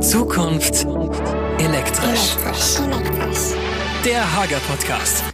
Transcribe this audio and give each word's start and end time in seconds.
Zukunft 0.00 0.84
elektrisch. 1.58 2.36
Der 4.04 4.36
Hager 4.36 4.58
Podcast. 4.68 5.24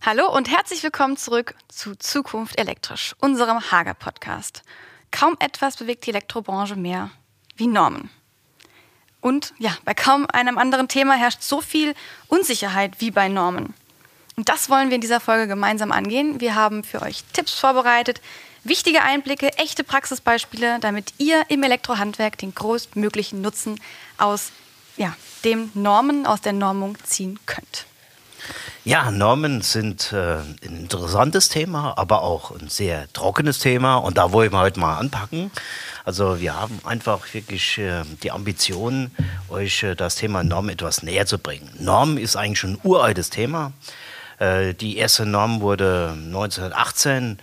Hallo 0.00 0.34
und 0.34 0.50
herzlich 0.50 0.82
willkommen 0.82 1.16
zurück 1.16 1.54
zu 1.68 1.94
Zukunft 1.94 2.58
elektrisch, 2.58 3.14
unserem 3.20 3.70
Hager 3.70 3.94
Podcast. 3.94 4.62
Kaum 5.10 5.36
etwas 5.38 5.76
bewegt 5.76 6.06
die 6.06 6.10
Elektrobranche 6.10 6.76
mehr 6.76 7.10
wie 7.56 7.66
Normen. 7.66 8.08
Und 9.20 9.52
ja, 9.58 9.76
bei 9.84 9.92
kaum 9.92 10.26
einem 10.32 10.56
anderen 10.56 10.88
Thema 10.88 11.14
herrscht 11.14 11.42
so 11.42 11.60
viel 11.60 11.94
Unsicherheit 12.28 13.00
wie 13.00 13.10
bei 13.10 13.28
Normen. 13.28 13.74
Und 14.36 14.48
das 14.48 14.68
wollen 14.70 14.88
wir 14.88 14.96
in 14.96 15.00
dieser 15.00 15.20
Folge 15.20 15.46
gemeinsam 15.46 15.92
angehen. 15.92 16.40
Wir 16.40 16.54
haben 16.54 16.84
für 16.84 17.02
euch 17.02 17.22
Tipps 17.32 17.52
vorbereitet, 17.58 18.20
wichtige 18.64 19.02
Einblicke, 19.02 19.56
echte 19.58 19.84
Praxisbeispiele, 19.84 20.78
damit 20.80 21.14
ihr 21.18 21.44
im 21.48 21.62
Elektrohandwerk 21.62 22.38
den 22.38 22.54
größtmöglichen 22.54 23.40
Nutzen 23.40 23.80
aus 24.18 24.50
ja, 24.96 25.14
dem 25.44 25.70
Normen, 25.74 26.26
aus 26.26 26.40
der 26.40 26.52
Normung 26.52 26.96
ziehen 27.04 27.38
könnt. 27.46 27.86
Ja, 28.84 29.10
Normen 29.10 29.62
sind 29.62 30.12
äh, 30.12 30.36
ein 30.36 30.80
interessantes 30.80 31.48
Thema, 31.48 31.96
aber 31.96 32.22
auch 32.22 32.50
ein 32.50 32.68
sehr 32.68 33.10
trockenes 33.14 33.58
Thema. 33.58 33.96
Und 33.96 34.18
da 34.18 34.30
wollen 34.32 34.52
wir 34.52 34.60
heute 34.60 34.78
mal 34.78 34.98
anpacken. 34.98 35.50
Also 36.04 36.38
wir 36.38 36.54
haben 36.54 36.78
einfach 36.84 37.32
wirklich 37.32 37.78
äh, 37.78 38.02
die 38.22 38.30
Ambition, 38.30 39.10
euch 39.48 39.82
äh, 39.82 39.94
das 39.94 40.16
Thema 40.16 40.44
Norm 40.44 40.68
etwas 40.68 41.02
näher 41.02 41.24
zu 41.24 41.38
bringen. 41.38 41.70
Norm 41.78 42.18
ist 42.18 42.36
eigentlich 42.36 42.58
schon 42.58 42.74
ein 42.74 42.80
uraltes 42.82 43.30
Thema. 43.30 43.72
Äh, 44.38 44.74
die 44.74 44.98
erste 44.98 45.24
Norm 45.24 45.62
wurde 45.62 46.10
1918 46.14 47.38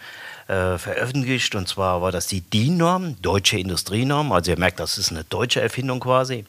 äh, 0.52 0.78
veröffentlicht 0.78 1.56
und 1.56 1.70
zwar 1.70 2.02
war 2.02 2.12
das 2.12 2.28
die 2.28 2.42
DIN-Norm, 2.42 3.16
Deutsche 3.22 3.58
Industrienorm. 3.58 4.34
Also 4.34 4.52
ihr 4.52 4.60
merkt, 4.60 4.82
das 4.82 4.98
ist 4.98 5.10
eine 5.10 5.24
deutsche 5.24 5.62
Erfindung 5.62 6.02
quasi. 6.02 6.44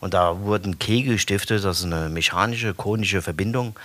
Und 0.00 0.14
da 0.14 0.40
wurden 0.40 0.78
Kegelstifte, 0.78 1.60
das 1.60 1.80
ist 1.80 1.84
eine 1.84 2.08
mechanische, 2.08 2.72
konische 2.72 3.20
Verbindung, 3.20 3.78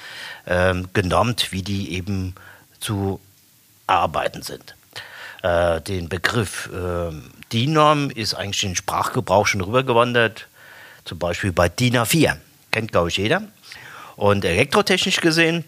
ähm, 0.47 0.87
genormt, 0.93 1.51
wie 1.51 1.61
die 1.61 1.93
eben 1.93 2.35
zu 2.79 3.19
erarbeiten 3.85 4.43
sind. 4.43 4.75
Äh, 5.43 5.81
den 5.81 6.07
Begriff 6.07 6.69
äh, 6.71 7.11
DIN-Norm 7.51 8.11
ist 8.11 8.35
eigentlich 8.35 8.63
in 8.63 8.77
Sprachgebrauch 8.77 9.45
schon 9.45 9.59
rübergewandert, 9.59 10.47
zum 11.03 11.19
Beispiel 11.19 11.51
bei 11.51 11.67
DIN 11.67 11.97
A4. 11.97 12.37
Kennt, 12.71 12.93
glaube 12.93 13.09
ich, 13.09 13.17
jeder. 13.17 13.41
Und 14.15 14.45
elektrotechnisch 14.45 15.19
gesehen 15.19 15.65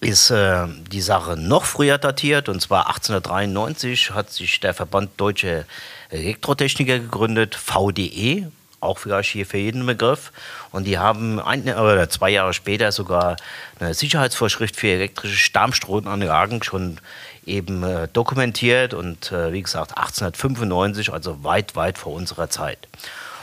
ist 0.00 0.30
äh, 0.30 0.66
die 0.90 1.00
Sache 1.00 1.36
noch 1.36 1.64
früher 1.64 1.98
datiert, 1.98 2.48
und 2.48 2.60
zwar 2.60 2.88
1893 2.88 4.12
hat 4.12 4.30
sich 4.30 4.60
der 4.60 4.74
Verband 4.74 5.10
Deutsche 5.16 5.66
Elektrotechniker 6.10 6.98
gegründet, 6.98 7.54
VDE, 7.54 8.50
auch 8.80 8.98
vielleicht 8.98 9.30
hier 9.30 9.46
für 9.46 9.58
jeden 9.58 9.84
Begriff. 9.84 10.32
Und 10.70 10.84
die 10.84 10.98
haben 10.98 11.40
ein 11.40 11.62
oder 11.62 12.08
zwei 12.08 12.30
Jahre 12.30 12.54
später 12.54 12.92
sogar 12.92 13.36
eine 13.80 13.94
Sicherheitsvorschrift 13.94 14.76
für 14.76 14.88
elektrische 14.88 15.36
Stammstromanlagen 15.36 16.62
schon 16.62 16.98
eben 17.46 17.82
äh, 17.82 18.08
dokumentiert 18.12 18.92
und 18.94 19.32
äh, 19.32 19.52
wie 19.52 19.62
gesagt 19.62 19.96
1895, 19.96 21.12
also 21.12 21.42
weit, 21.44 21.76
weit 21.76 21.98
vor 21.98 22.12
unserer 22.12 22.50
Zeit. 22.50 22.78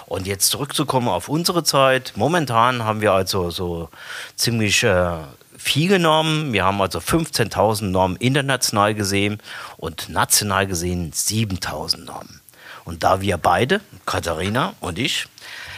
Und 0.05 0.27
jetzt 0.27 0.49
zurückzukommen 0.49 1.07
auf 1.07 1.29
unsere 1.29 1.63
Zeit. 1.63 2.13
Momentan 2.15 2.83
haben 2.83 3.01
wir 3.01 3.13
also 3.13 3.49
so 3.49 3.89
ziemlich 4.35 4.83
äh, 4.83 5.17
viele 5.63 5.97
Normen. 5.97 6.53
Wir 6.53 6.65
haben 6.65 6.81
also 6.81 6.99
15.000 6.99 7.85
Normen 7.85 8.17
international 8.17 8.93
gesehen 8.93 9.39
und 9.77 10.09
national 10.09 10.67
gesehen 10.67 11.11
7.000 11.11 12.03
Normen. 12.03 12.41
Und 12.85 13.03
da 13.03 13.21
wir 13.21 13.37
beide, 13.37 13.79
Katharina 14.05 14.73
und 14.81 14.99
ich, 14.99 15.27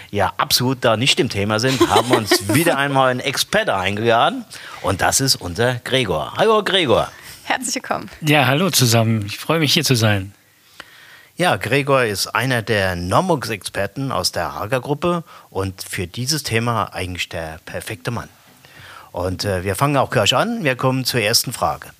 ja 0.10 0.34
absolut 0.38 0.84
da 0.84 0.98
nicht 0.98 1.20
im 1.20 1.30
Thema 1.30 1.60
sind, 1.60 1.88
haben 1.90 2.10
wir 2.10 2.18
uns 2.18 2.48
wieder 2.54 2.78
einmal 2.78 3.12
einen 3.12 3.20
Experte 3.20 3.76
eingeladen. 3.76 4.44
Und 4.82 5.02
das 5.02 5.22
ist 5.22 5.36
unser 5.36 5.76
Gregor. 5.76 6.34
Hallo 6.36 6.64
Gregor. 6.64 7.12
Herzlich 7.44 7.76
willkommen. 7.76 8.10
Ja, 8.22 8.48
hallo 8.48 8.72
zusammen. 8.72 9.26
Ich 9.28 9.38
freue 9.38 9.60
mich 9.60 9.74
hier 9.74 9.84
zu 9.84 9.96
sein. 9.96 10.34
Ja, 11.38 11.58
Gregor 11.58 12.06
ist 12.06 12.28
einer 12.28 12.62
der 12.62 12.96
Nomux-Experten 12.96 14.12
aus 14.12 14.32
der 14.32 14.56
Hager-Gruppe 14.56 15.24
und 15.50 15.84
für 15.84 16.08
dieses 16.08 16.44
Thema 16.44 16.94
eigentlich 16.94 17.30
der 17.30 17.60
perfekte 17.66 18.10
Mann. 18.10 18.30
Und 19.16 19.46
äh, 19.46 19.64
wir 19.64 19.76
fangen 19.78 19.96
auch 19.96 20.10
gleich 20.10 20.36
an. 20.36 20.66
Wir 20.66 20.76
kommen 20.76 21.06
zur 21.06 21.22
ersten 21.22 21.54
Frage. 21.54 21.92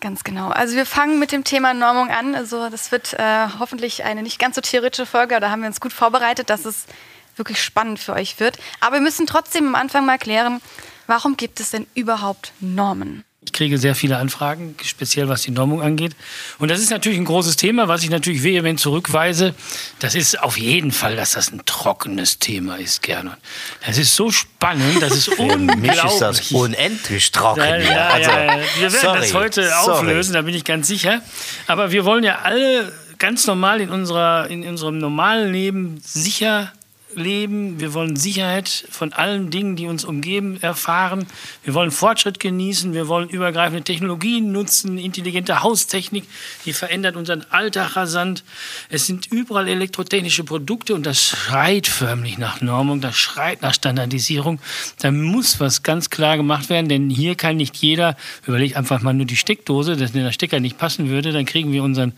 Ganz 0.00 0.24
genau. 0.24 0.48
Also 0.48 0.74
wir 0.74 0.86
fangen 0.86 1.18
mit 1.18 1.30
dem 1.30 1.44
Thema 1.44 1.74
Normung 1.74 2.08
an. 2.08 2.34
Also 2.34 2.70
das 2.70 2.90
wird 2.92 3.12
äh, 3.12 3.48
hoffentlich 3.58 4.04
eine 4.04 4.22
nicht 4.22 4.38
ganz 4.38 4.54
so 4.54 4.62
theoretische 4.62 5.04
Folge, 5.04 5.38
da 5.38 5.50
haben 5.50 5.60
wir 5.60 5.68
uns 5.68 5.80
gut 5.80 5.92
vorbereitet, 5.92 6.48
dass 6.48 6.64
es 6.64 6.86
wirklich 7.36 7.62
spannend 7.62 7.98
für 7.98 8.14
euch 8.14 8.40
wird. 8.40 8.56
Aber 8.80 8.96
wir 8.96 9.02
müssen 9.02 9.26
trotzdem 9.26 9.66
am 9.68 9.74
Anfang 9.74 10.06
mal 10.06 10.16
klären, 10.16 10.62
warum 11.06 11.36
gibt 11.36 11.60
es 11.60 11.72
denn 11.72 11.86
überhaupt 11.94 12.54
Normen? 12.60 13.25
Ich 13.56 13.58
kriege 13.58 13.78
sehr 13.78 13.94
viele 13.94 14.18
Anfragen, 14.18 14.74
speziell 14.84 15.30
was 15.30 15.40
die 15.40 15.50
Normung 15.50 15.80
angeht. 15.80 16.14
Und 16.58 16.70
das 16.70 16.78
ist 16.78 16.90
natürlich 16.90 17.18
ein 17.18 17.24
großes 17.24 17.56
Thema, 17.56 17.88
was 17.88 18.02
ich 18.02 18.10
natürlich 18.10 18.42
vehement 18.42 18.78
zurückweise. 18.78 19.54
Das 19.98 20.14
ist 20.14 20.38
auf 20.38 20.58
jeden 20.58 20.92
Fall, 20.92 21.16
dass 21.16 21.32
das 21.32 21.50
ein 21.50 21.62
trockenes 21.64 22.38
Thema 22.38 22.76
ist, 22.76 23.00
Gernot. 23.00 23.38
Das 23.86 23.96
ist 23.96 24.14
so 24.14 24.30
spannend, 24.30 25.00
das 25.00 25.16
ist 25.16 25.28
unglaublich. 25.38 25.90
Mich 25.90 26.04
ist 26.04 26.18
das 26.18 26.52
unendlich 26.52 27.32
trocken. 27.32 27.60
Ja, 27.60 27.78
ja, 27.78 28.08
also, 28.08 28.30
ja. 28.30 28.58
Wir 28.76 28.92
werden 28.92 29.00
sorry, 29.00 29.20
das 29.20 29.32
heute 29.32 29.70
sorry. 29.82 30.00
auflösen, 30.00 30.34
da 30.34 30.42
bin 30.42 30.54
ich 30.54 30.64
ganz 30.64 30.86
sicher. 30.86 31.22
Aber 31.66 31.92
wir 31.92 32.04
wollen 32.04 32.24
ja 32.24 32.40
alle 32.42 32.92
ganz 33.16 33.46
normal 33.46 33.80
in, 33.80 33.88
unserer, 33.88 34.50
in 34.50 34.68
unserem 34.68 34.98
normalen 34.98 35.50
Leben 35.50 35.98
sicher 36.04 36.72
leben. 37.16 37.80
Wir 37.80 37.94
wollen 37.94 38.16
Sicherheit 38.16 38.86
von 38.90 39.12
allen 39.12 39.50
Dingen, 39.50 39.76
die 39.76 39.86
uns 39.86 40.04
umgeben, 40.04 40.58
erfahren. 40.60 41.26
Wir 41.64 41.74
wollen 41.74 41.90
Fortschritt 41.90 42.40
genießen. 42.40 42.94
Wir 42.94 43.08
wollen 43.08 43.28
übergreifende 43.28 43.82
Technologien 43.82 44.52
nutzen, 44.52 44.98
intelligente 44.98 45.62
Haustechnik, 45.62 46.24
die 46.64 46.72
verändert 46.72 47.16
unseren 47.16 47.44
Alltag 47.50 47.96
rasant. 47.96 48.44
Es 48.88 49.06
sind 49.06 49.26
überall 49.26 49.68
elektrotechnische 49.68 50.44
Produkte 50.44 50.94
und 50.94 51.06
das 51.06 51.20
schreit 51.20 51.86
förmlich 51.86 52.38
nach 52.38 52.60
Normung, 52.60 53.00
das 53.00 53.16
schreit 53.16 53.62
nach 53.62 53.74
Standardisierung. 53.74 54.60
Da 55.00 55.10
muss 55.10 55.60
was 55.60 55.82
ganz 55.82 56.10
klar 56.10 56.36
gemacht 56.36 56.68
werden, 56.68 56.88
denn 56.88 57.10
hier 57.10 57.34
kann 57.34 57.56
nicht 57.56 57.76
jeder, 57.76 58.16
überlegt 58.46 58.76
einfach 58.76 59.02
mal 59.02 59.14
nur 59.14 59.26
die 59.26 59.36
Steckdose, 59.36 59.96
dass 59.96 60.12
der 60.12 60.32
Stecker 60.32 60.60
nicht 60.60 60.78
passen 60.78 61.08
würde, 61.08 61.32
dann 61.32 61.44
kriegen 61.44 61.72
wir 61.72 61.82
unseren 61.82 62.12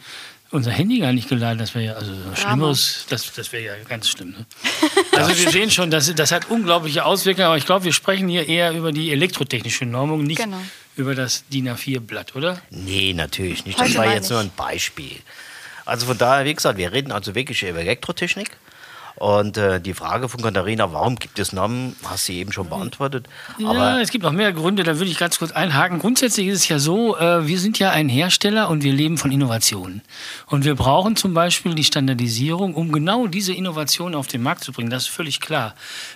unser 0.51 0.71
Handy 0.71 0.99
gar 1.01 1.13
nicht 1.13 1.29
geladen, 1.29 1.59
das 1.59 1.75
wäre 1.75 1.85
ja, 1.85 1.93
also 1.95 2.13
Schlimmeres, 2.35 3.05
das, 3.09 3.33
das 3.35 3.53
wäre 3.53 3.65
ja 3.65 3.73
ganz 3.89 4.09
schlimm. 4.09 4.31
Ne? 4.31 4.47
Also 5.17 5.37
wir 5.37 5.51
sehen 5.51 5.71
schon, 5.71 5.91
das, 5.91 6.15
das 6.15 6.31
hat 6.31 6.49
unglaubliche 6.49 7.05
Auswirkungen, 7.05 7.47
aber 7.49 7.57
ich 7.57 7.67
glaube, 7.67 7.85
wir 7.85 7.93
sprechen 7.93 8.29
hier 8.29 8.47
eher 8.49 8.73
über 8.73 8.93
die 8.93 9.11
elektrotechnische 9.11 9.85
Normung, 9.85 10.23
nicht 10.23 10.41
Genau. 10.41 10.61
über 10.97 11.15
das 11.17 11.45
DIN 11.49 11.69
A4-Blatt, 11.69 12.37
oder? 12.37 12.61
Nee, 12.71 13.15
natürlich 13.15 13.65
nicht. 13.67 13.79
Heute 13.81 13.89
Das 13.95 13.99
war 13.99 14.07
jetzt 14.07 14.23
nicht. 14.25 14.31
nur 14.31 14.41
ein 14.41 14.53
Beispiel. 14.57 15.17
Also 15.85 16.07
von 16.07 16.17
daher, 16.19 16.45
wie 16.45 16.55
gesagt, 16.55 16.79
wir 16.79 16.93
reden 16.93 17.11
also 17.11 17.35
wirklich 17.35 17.63
über 17.65 17.81
Elektrotechnik. 17.81 18.51
Und 19.19 19.57
äh, 19.57 19.81
die 19.81 19.95
Frage 19.95 20.29
von 20.29 20.41
Katharina, 20.41 20.93
warum 20.93 21.17
gibt 21.17 21.41
es 21.41 21.53
Normen, 21.53 21.97
hast 22.05 22.29
du 22.29 22.35
eben 22.35 22.53
schon 22.53 22.69
beantwortet. 22.69 23.27
ja, 23.59 23.69
Aber 23.69 24.01
es 24.01 24.11
gibt 24.11 24.23
noch 24.23 24.31
mehr 24.31 24.53
Gründe, 24.53 24.85
da 24.85 24.97
würde 24.99 25.11
ich 25.11 25.19
ganz 25.19 25.41
kurz 25.41 25.51
einhaken. 25.51 25.99
Grundsätzlich 25.99 26.47
ist 26.47 26.61
es 26.61 26.69
ja 26.69 26.79
so, 26.79 27.19
äh, 27.19 27.45
wir 27.45 27.59
sind 27.59 27.81
ja 27.81 27.91
ein 27.91 28.09
Hersteller 28.09 28.71
und 28.71 28.85
wir 28.85 28.93
leben 28.93 29.19
von 29.19 29.33
Innovationen. 29.33 30.03
Und 30.47 30.65
wir 30.65 30.77
brauchen 30.77 31.17
zum 31.17 31.35
Beispiel 31.35 31.75
die 31.75 31.83
Standardisierung, 31.83 32.75
um 32.75 32.93
genau 32.93 33.27
diese 33.27 33.53
Innovationen 33.53 34.15
auf 34.15 34.29
den 34.29 34.41
Markt 34.41 34.63
zu 34.63 34.71
bringen. 34.71 34.89
Das 34.89 35.05
ist 35.05 35.09
völlig 35.09 35.41
klar. 35.41 35.75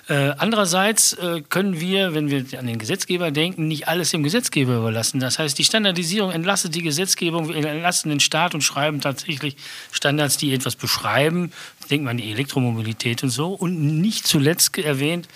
Äh, 0.09 0.35
andererseits 0.39 1.15
äh, 1.15 1.43
können 1.49 1.81
wir, 1.81 2.15
wenn 2.15 2.31
wir 2.31 2.57
an 2.57 2.69
den 2.69 2.79
Gesetzgeber 2.79 3.33
denken, 3.33 3.67
nicht 3.67 3.89
alles 3.89 4.13
dem 4.13 4.23
Gesetzgeber 4.23 4.77
überlassen. 4.77 5.19
Das 5.19 5.41
heißt, 5.41 5.59
die 5.59 5.65
Standardisierung 5.65 6.31
entlastet 6.31 6.77
die 6.77 6.83
Gesetzgebung, 6.83 7.49
wir 7.49 7.57
entlasten 7.57 8.11
den 8.11 8.21
Staat 8.21 8.55
und 8.55 8.63
schreiben 8.63 9.01
tatsächlich 9.01 9.57
Standards, 9.91 10.37
die 10.37 10.55
etwas 10.55 10.77
beschreiben. 10.77 11.53
Denkt 11.91 12.05
man 12.05 12.13
an 12.13 12.19
die 12.19 12.31
Elektromobilität 12.31 12.92
und 13.23 13.31
so. 13.31 13.53
Und 13.53 14.01
nicht 14.01 14.27
zuletzt 14.27 14.77
erwähnt 14.79 15.29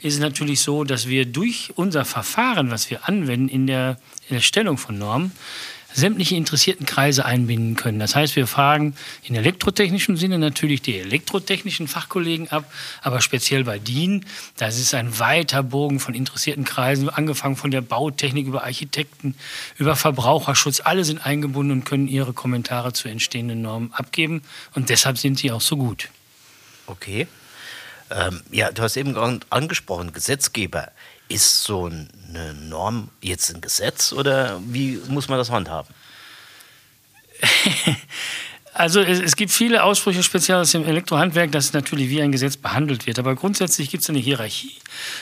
ist 0.00 0.14
es 0.14 0.20
natürlich 0.20 0.60
so, 0.60 0.84
dass 0.84 1.08
wir 1.08 1.26
durch 1.26 1.72
unser 1.76 2.04
Verfahren, 2.04 2.70
was 2.70 2.90
wir 2.90 3.08
anwenden 3.08 3.48
in 3.48 3.66
der, 3.66 3.98
in 4.28 4.36
der 4.36 4.42
Stellung 4.42 4.76
von 4.76 4.98
Normen, 4.98 5.32
sämtliche 5.94 6.36
interessierten 6.36 6.86
Kreise 6.86 7.24
einbinden 7.24 7.76
können. 7.76 7.98
Das 7.98 8.16
heißt, 8.16 8.36
wir 8.36 8.46
fragen 8.46 8.94
in 9.24 9.34
elektrotechnischem 9.34 10.16
Sinne 10.16 10.38
natürlich 10.38 10.82
die 10.82 10.98
elektrotechnischen 10.98 11.88
Fachkollegen 11.88 12.48
ab, 12.48 12.70
aber 13.02 13.20
speziell 13.20 13.64
bei 13.64 13.78
DIN, 13.78 14.24
das 14.56 14.78
ist 14.78 14.94
ein 14.94 15.18
weiter 15.18 15.62
Bogen 15.62 16.00
von 16.00 16.14
interessierten 16.14 16.64
Kreisen, 16.64 17.08
angefangen 17.08 17.56
von 17.56 17.70
der 17.70 17.82
Bautechnik 17.82 18.46
über 18.46 18.64
Architekten, 18.64 19.34
über 19.76 19.96
Verbraucherschutz. 19.96 20.80
Alle 20.80 21.04
sind 21.04 21.24
eingebunden 21.24 21.72
und 21.72 21.84
können 21.84 22.08
ihre 22.08 22.32
Kommentare 22.32 22.92
zu 22.92 23.08
entstehenden 23.08 23.62
Normen 23.62 23.92
abgeben 23.92 24.42
und 24.74 24.88
deshalb 24.88 25.18
sind 25.18 25.38
sie 25.38 25.50
auch 25.50 25.60
so 25.60 25.76
gut. 25.76 26.08
Okay. 26.92 27.26
Ähm, 28.10 28.42
ja, 28.50 28.70
du 28.70 28.82
hast 28.82 28.96
eben 28.96 29.16
an- 29.16 29.44
angesprochen, 29.50 30.12
Gesetzgeber. 30.12 30.92
Ist 31.28 31.64
so 31.64 31.86
eine 31.86 32.54
Norm 32.54 33.08
jetzt 33.22 33.54
ein 33.54 33.60
Gesetz 33.60 34.12
oder 34.12 34.60
wie 34.66 35.00
muss 35.08 35.28
man 35.28 35.38
das 35.38 35.50
handhaben? 35.50 35.92
Also 38.74 39.00
es, 39.00 39.20
es, 39.20 39.36
gibt 39.36 39.52
viele 39.52 39.84
Aussprüche, 39.84 40.22
speziell 40.22 40.56
aus 40.56 40.72
dem 40.72 40.84
Elektrohandwerk, 40.86 41.52
dass 41.52 41.74
natürlich 41.74 42.08
wie 42.08 42.22
ein 42.22 42.32
Gesetz 42.32 42.56
behandelt 42.56 43.06
wird. 43.06 43.18
Aber 43.18 43.34
grundsätzlich 43.34 43.90
gibt 43.90 44.02
es 44.02 44.08
eine 44.08 44.18
Hierarchie. 44.18 44.72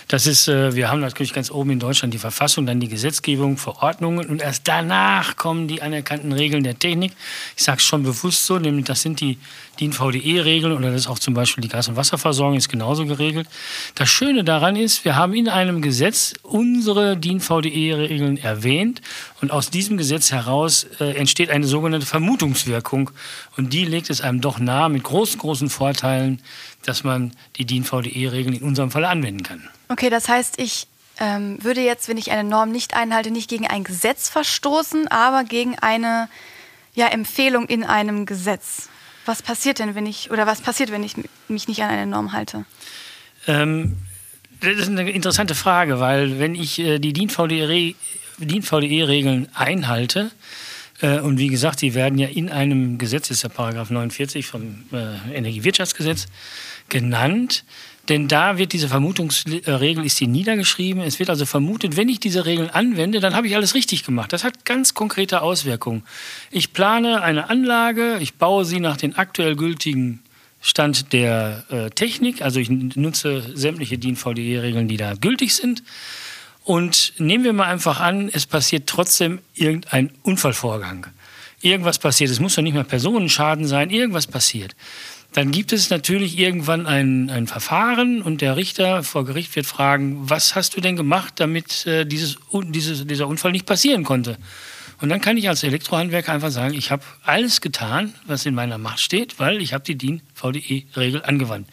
Das 0.07 0.29
ist, 0.29 0.47
äh, 0.47 0.77
wir 0.77 0.89
haben 0.89 1.01
natürlich 1.01 1.33
ganz 1.33 1.51
oben 1.51 1.71
in 1.71 1.81
Deutschland 1.81 2.15
die 2.15 2.19
Verfassung, 2.19 2.65
dann 2.65 2.79
die 2.79 2.87
Gesetzgebung, 2.87 3.57
Verordnungen 3.57 4.29
und 4.29 4.41
erst 4.41 4.69
danach 4.69 5.37
kommen 5.37 5.67
die 5.67 5.83
anerkannten 5.83 6.33
Regeln 6.33 6.63
der 6.63 6.79
Technik. 6.79 7.13
Ich 7.57 7.65
sage 7.65 7.79
es 7.79 7.85
schon 7.85 8.05
bewusst 8.05 8.47
so, 8.47 8.59
nämlich 8.61 8.85
das 8.85 9.03
sind 9.03 9.21
die 9.21 9.39
DIN 9.81 9.93
VDE-Regeln 9.93 10.73
oder 10.73 10.93
das 10.93 11.03
ist 11.03 11.07
auch 11.09 11.19
zum 11.19 11.35
Beispiel 11.35 11.63
die 11.63 11.69
Gas- 11.69 11.89
und 11.89 11.97
Wasserversorgung 11.97 12.57
ist 12.57 12.69
genauso 12.69 13.07
geregelt. 13.07 13.49
Das 13.97 14.09
Schöne 14.09 14.45
daran 14.45 14.77
ist, 14.77 15.05
wir 15.05 15.17
haben 15.17 15.35
in 15.35 15.49
einem 15.49 15.83
Gesetz 15.83 16.35
unsere 16.43 17.17
DIN 17.17 17.41
VDE-Regeln 17.41 18.37
erwähnt 18.37 19.01
und 19.41 19.51
aus 19.51 19.71
diesem 19.71 19.97
Gesetz 19.97 20.31
heraus 20.31 20.87
äh, 21.01 21.17
entsteht 21.17 21.51
eine 21.51 21.67
sogenannte 21.67 22.07
Vermutungswirkung 22.07 23.11
und 23.57 23.73
die 23.73 23.85
legt 23.85 24.11
es 24.11 24.21
einem 24.21 24.41
doch 24.41 24.59
nahe 24.59 24.89
mit 24.89 25.03
großen, 25.03 25.39
großen 25.39 25.71
Vorteilen, 25.71 26.41
dass 26.85 27.05
man 27.05 27.33
die 27.57 27.65
DIN 27.65 27.85
VDE-Regeln 27.85 28.55
in 28.55 28.63
unserem 28.63 28.91
Fall 28.91 29.05
anwenden 29.05 29.43
kann. 29.43 29.69
Okay, 29.89 30.11
das 30.11 30.29
heißt, 30.29 30.61
ich 30.61 30.87
ähm, 31.19 31.63
würde 31.63 31.83
jetzt, 31.83 32.09
wenn 32.09 32.17
ich 32.17 32.31
eine 32.31 32.49
Norm 32.49 32.73
nicht 32.73 32.95
einhalte, 32.95 33.31
nicht 33.31 33.51
gegen 33.51 33.67
ein 33.67 33.85
Gesetz 33.85 34.29
verstoßen, 34.29 35.09
aber 35.09 35.45
gegen 35.45 35.79
eine 35.79 36.29
ja, 36.95 37.09
Empfehlung 37.09 37.67
in 37.67 37.85
einem 37.85 38.27
Gesetz. 38.27 38.89
Was 39.27 39.43
passiert 39.43 39.79
denn, 39.79 39.95
wenn 39.95 40.07
ich, 40.07 40.31
oder 40.31 40.47
was 40.47 40.61
passiert, 40.61 40.91
wenn 40.91 41.03
ich 41.03 41.15
mich 41.49 41.69
nicht 41.69 41.83
an 41.83 41.91
eine 41.91 42.07
Norm 42.07 42.33
halte? 42.33 42.65
Ähm, 43.47 43.97
das 44.61 44.77
ist 44.77 44.89
eine 44.89 45.11
interessante 45.11 45.55
Frage, 45.55 46.01
weil 46.01 46.39
wenn 46.39 46.55
ich 46.55 46.79
äh, 46.79 46.99
die 46.99 47.13
DIN 47.13 47.29
VDE-Regeln 47.29 49.49
einhalte, 49.55 50.31
und 51.03 51.39
wie 51.39 51.49
gesagt, 51.49 51.83
die 51.83 51.95
werden 51.95 52.19
ja 52.19 52.29
in 52.29 52.51
einem 52.51 52.99
Gesetz, 52.99 53.29
das 53.29 53.39
ist 53.39 53.45
der 53.45 53.49
Paragraph 53.49 53.91
49 53.91 54.47
vom 54.47 54.85
äh, 54.93 55.35
Energiewirtschaftsgesetz, 55.35 56.27
genannt. 56.89 57.65
Denn 58.09 58.27
da 58.27 58.59
wird 58.59 58.73
diese 58.73 58.89
Vermutungsregel, 58.89 60.05
ist 60.05 60.19
die 60.19 60.27
niedergeschrieben. 60.27 61.03
Es 61.03 61.19
wird 61.21 61.31
also 61.31 61.47
vermutet, 61.47 61.97
wenn 61.97 62.09
ich 62.09 62.19
diese 62.19 62.45
Regeln 62.45 62.69
anwende, 62.69 63.21
dann 63.21 63.37
habe 63.37 63.47
ich 63.47 63.55
alles 63.55 63.75
richtig 63.75 64.05
gemacht. 64.05 64.33
Das 64.33 64.43
hat 64.43 64.65
ganz 64.65 64.95
konkrete 64.95 65.43
Auswirkungen. 65.43 66.03
Ich 66.51 66.73
plane 66.73 67.23
eine 67.23 67.49
Anlage, 67.51 68.19
ich 68.19 68.35
baue 68.35 68.65
sie 68.65 68.81
nach 68.81 68.97
den 68.97 69.17
aktuell 69.17 69.55
gültigen 69.55 70.23
Stand 70.61 71.13
der 71.13 71.65
äh, 71.71 71.91
Technik. 71.91 72.43
Also 72.43 72.59
ich 72.59 72.69
nutze 72.69 73.45
sämtliche 73.55 73.97
DIN-VDE-Regeln, 73.97 74.89
die 74.89 74.97
da 74.97 75.15
gültig 75.15 75.55
sind. 75.55 75.83
Und 76.65 77.15
nehmen 77.19 77.45
wir 77.45 77.53
mal 77.53 77.67
einfach 77.67 78.01
an, 78.01 78.31
es 78.33 78.47
passiert 78.47 78.87
trotzdem 78.87 79.41
irgendein 79.55 80.11
Unfallvorgang. 80.23 81.07
Irgendwas 81.63 81.99
passiert. 81.99 82.31
Es 82.31 82.41
muss 82.41 82.55
doch 82.55 82.63
nicht 82.63 82.75
mehr 82.75 82.85
Personenschaden 82.85 83.67
sein. 83.67 83.91
Irgendwas 83.91 84.27
passiert. 84.27 84.75
Dann 85.33 85.53
gibt 85.53 85.73
es 85.73 85.91
natürlich 85.91 86.39
irgendwann 86.39 86.87
ein, 86.87 87.31
ein 87.31 87.47
Verfahren 87.47 88.21
und 88.21 88.41
der 88.41 88.57
Richter 88.57 89.05
vor 89.05 89.25
Gericht 89.25 89.55
wird 89.55 89.67
fragen, 89.67 90.29
was 90.29 90.57
hast 90.57 90.77
du 90.77 90.81
denn 90.81 90.97
gemacht, 90.97 91.35
damit 91.37 91.87
äh, 91.87 92.05
dieses, 92.05 92.39
dieses, 92.53 93.07
dieser 93.07 93.29
Unfall 93.29 93.53
nicht 93.53 93.67
passieren 93.67 94.03
konnte? 94.03 94.39
Und 95.01 95.09
dann 95.09 95.21
kann 95.21 95.37
ich 95.37 95.49
als 95.49 95.63
Elektrohandwerker 95.63 96.33
einfach 96.33 96.51
sagen, 96.51 96.75
ich 96.75 96.91
habe 96.91 97.05
alles 97.23 97.61
getan, 97.61 98.15
was 98.27 98.45
in 98.45 98.55
meiner 98.55 98.77
Macht 98.77 99.01
steht, 99.01 99.39
weil 99.39 99.63
ich 99.63 99.73
habe 99.73 99.85
die 99.85 99.97
DIN-VDE-Regel 99.97 101.23
angewandt. 101.23 101.69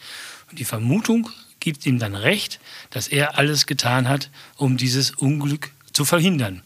Und 0.50 0.58
die 0.58 0.64
Vermutung 0.64 1.28
gibt 1.68 1.84
ihm 1.84 1.98
dann 1.98 2.14
recht, 2.14 2.60
dass 2.88 3.08
er 3.08 3.36
alles 3.36 3.66
getan 3.66 4.08
hat, 4.08 4.30
um 4.56 4.78
dieses 4.78 5.10
Unglück 5.10 5.70
zu 5.92 6.06
verhindern. 6.06 6.62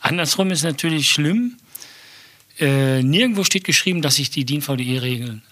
Andersrum 0.00 0.50
ist 0.50 0.64
natürlich 0.64 1.10
schlimm. 1.10 1.58
Äh, 2.58 3.04
nirgendwo 3.04 3.44
steht 3.44 3.62
geschrieben, 3.62 4.02
dass 4.02 4.18
ich 4.18 4.30
die 4.30 4.44
DIN-VDE-Regeln 4.44 5.42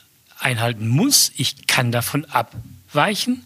einhalten 0.40 0.88
muss. 0.88 1.30
Ich 1.36 1.68
kann 1.68 1.92
davon 1.92 2.24
abweichen. 2.24 3.44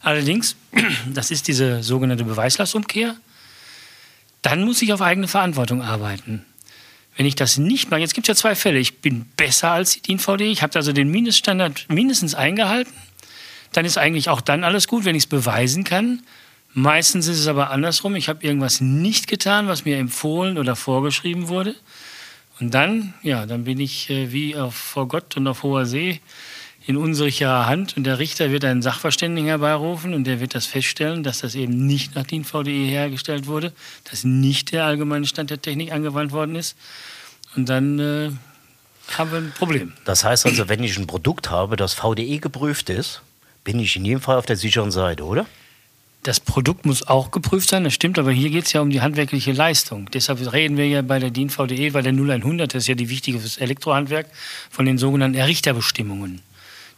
Allerdings, 0.00 0.56
das 1.14 1.30
ist 1.30 1.46
diese 1.46 1.84
sogenannte 1.84 2.24
Beweislastumkehr, 2.24 3.16
dann 4.42 4.64
muss 4.64 4.82
ich 4.82 4.92
auf 4.92 5.00
eigene 5.00 5.28
Verantwortung 5.28 5.80
arbeiten. 5.80 6.44
Wenn 7.16 7.26
ich 7.26 7.36
das 7.36 7.56
nicht 7.56 7.90
mache, 7.90 8.00
jetzt 8.00 8.14
gibt 8.14 8.28
es 8.28 8.36
ja 8.36 8.40
zwei 8.40 8.56
Fälle. 8.56 8.80
Ich 8.80 8.98
bin 8.98 9.26
besser 9.36 9.70
als 9.70 9.92
die 9.92 10.02
DIN-VD, 10.02 10.42
ich 10.42 10.62
habe 10.62 10.74
also 10.74 10.92
den 10.92 11.08
Mindeststandard 11.08 11.86
mindestens 11.88 12.34
eingehalten. 12.34 12.92
Dann 13.72 13.84
ist 13.84 13.98
eigentlich 13.98 14.28
auch 14.28 14.40
dann 14.40 14.64
alles 14.64 14.88
gut, 14.88 15.04
wenn 15.04 15.16
ich 15.16 15.24
es 15.24 15.28
beweisen 15.28 15.84
kann. 15.84 16.22
Meistens 16.72 17.26
ist 17.26 17.38
es 17.38 17.46
aber 17.46 17.70
andersrum. 17.70 18.16
Ich 18.16 18.28
habe 18.28 18.44
irgendwas 18.44 18.80
nicht 18.80 19.28
getan, 19.28 19.68
was 19.68 19.84
mir 19.84 19.96
empfohlen 19.96 20.58
oder 20.58 20.76
vorgeschrieben 20.76 21.48
wurde. 21.48 21.74
Und 22.60 22.74
dann, 22.74 23.14
ja, 23.22 23.46
dann 23.46 23.64
bin 23.64 23.80
ich 23.80 24.10
äh, 24.10 24.32
wie 24.32 24.56
auf, 24.56 24.74
vor 24.74 25.08
Gott 25.08 25.36
und 25.36 25.46
auf 25.46 25.62
hoher 25.62 25.86
See 25.86 26.20
in 26.86 26.96
unsicherer 26.96 27.66
Hand 27.66 27.96
und 27.96 28.04
der 28.04 28.20
Richter 28.20 28.52
wird 28.52 28.64
einen 28.64 28.80
Sachverständigen 28.80 29.48
herbeirufen 29.48 30.14
und 30.14 30.24
der 30.24 30.40
wird 30.40 30.54
das 30.54 30.66
feststellen, 30.66 31.24
dass 31.24 31.40
das 31.40 31.56
eben 31.56 31.84
nicht 31.86 32.14
nach 32.14 32.24
DIN 32.24 32.44
VDE 32.44 32.86
hergestellt 32.86 33.48
wurde, 33.48 33.72
dass 34.08 34.22
nicht 34.22 34.70
der 34.70 34.84
allgemeine 34.84 35.26
Stand 35.26 35.50
der 35.50 35.60
Technik 35.60 35.92
angewandt 35.92 36.30
worden 36.30 36.54
ist. 36.54 36.76
Und 37.56 37.68
dann 37.68 37.98
äh, 37.98 38.30
haben 39.18 39.32
wir 39.32 39.38
ein 39.38 39.52
Problem. 39.56 39.94
Das 40.04 40.24
heißt 40.24 40.46
also, 40.46 40.68
wenn 40.68 40.82
ich 40.84 40.96
ein 40.96 41.08
Produkt 41.08 41.50
habe, 41.50 41.76
das 41.76 41.94
VDE 41.94 42.38
geprüft 42.38 42.88
ist, 42.88 43.22
bin 43.66 43.80
ich 43.80 43.96
in 43.96 44.04
jedem 44.04 44.20
Fall 44.20 44.36
auf 44.36 44.46
der 44.46 44.56
sicheren 44.56 44.92
Seite, 44.92 45.24
oder? 45.24 45.44
Das 46.22 46.38
Produkt 46.40 46.86
muss 46.86 47.06
auch 47.06 47.32
geprüft 47.32 47.68
sein, 47.68 47.84
das 47.84 47.94
stimmt, 47.94 48.18
aber 48.18 48.30
hier 48.30 48.50
geht 48.50 48.66
es 48.66 48.72
ja 48.72 48.80
um 48.80 48.90
die 48.90 49.00
handwerkliche 49.00 49.52
Leistung. 49.52 50.08
Deshalb 50.12 50.40
reden 50.52 50.76
wir 50.76 50.86
ja 50.88 51.02
bei 51.02 51.18
der 51.18 51.30
DIN 51.30 51.50
VDE, 51.50 51.92
weil 51.92 52.04
der 52.04 52.12
0100, 52.12 52.72
das 52.72 52.84
ist 52.84 52.88
ja 52.88 52.94
die 52.94 53.10
wichtige 53.10 53.40
fürs 53.40 53.58
Elektrohandwerk, 53.58 54.28
von 54.70 54.86
den 54.86 54.98
sogenannten 54.98 55.36
Errichterbestimmungen. 55.36 56.42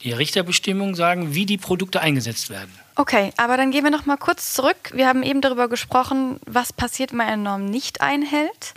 Die 0.03 0.13
Errichterbestimmungen 0.13 0.95
sagen, 0.95 1.35
wie 1.35 1.47
die 1.47 1.57
Produkte 1.57 2.01
eingesetzt 2.01 2.51
werden. 2.51 2.71
Okay, 2.97 3.33
aber 3.39 3.57
dann 3.57 3.71
gehen 3.71 3.85
wir 3.85 3.91
noch 3.91 4.07
mal 4.07 4.19
kurz 4.19 4.53
zurück. 4.53 4.93
Wir 4.93 5.09
haben 5.09 5.23
eben 5.23 5.41
darüber 5.41 5.69
gesprochen, 5.69 6.39
was 6.47 6.73
passiert, 6.73 7.11
wenn 7.11 7.19
man 7.19 7.29
eine 7.29 7.43
Norm 7.43 7.65
nicht 7.65 8.03
einhält. 8.03 8.75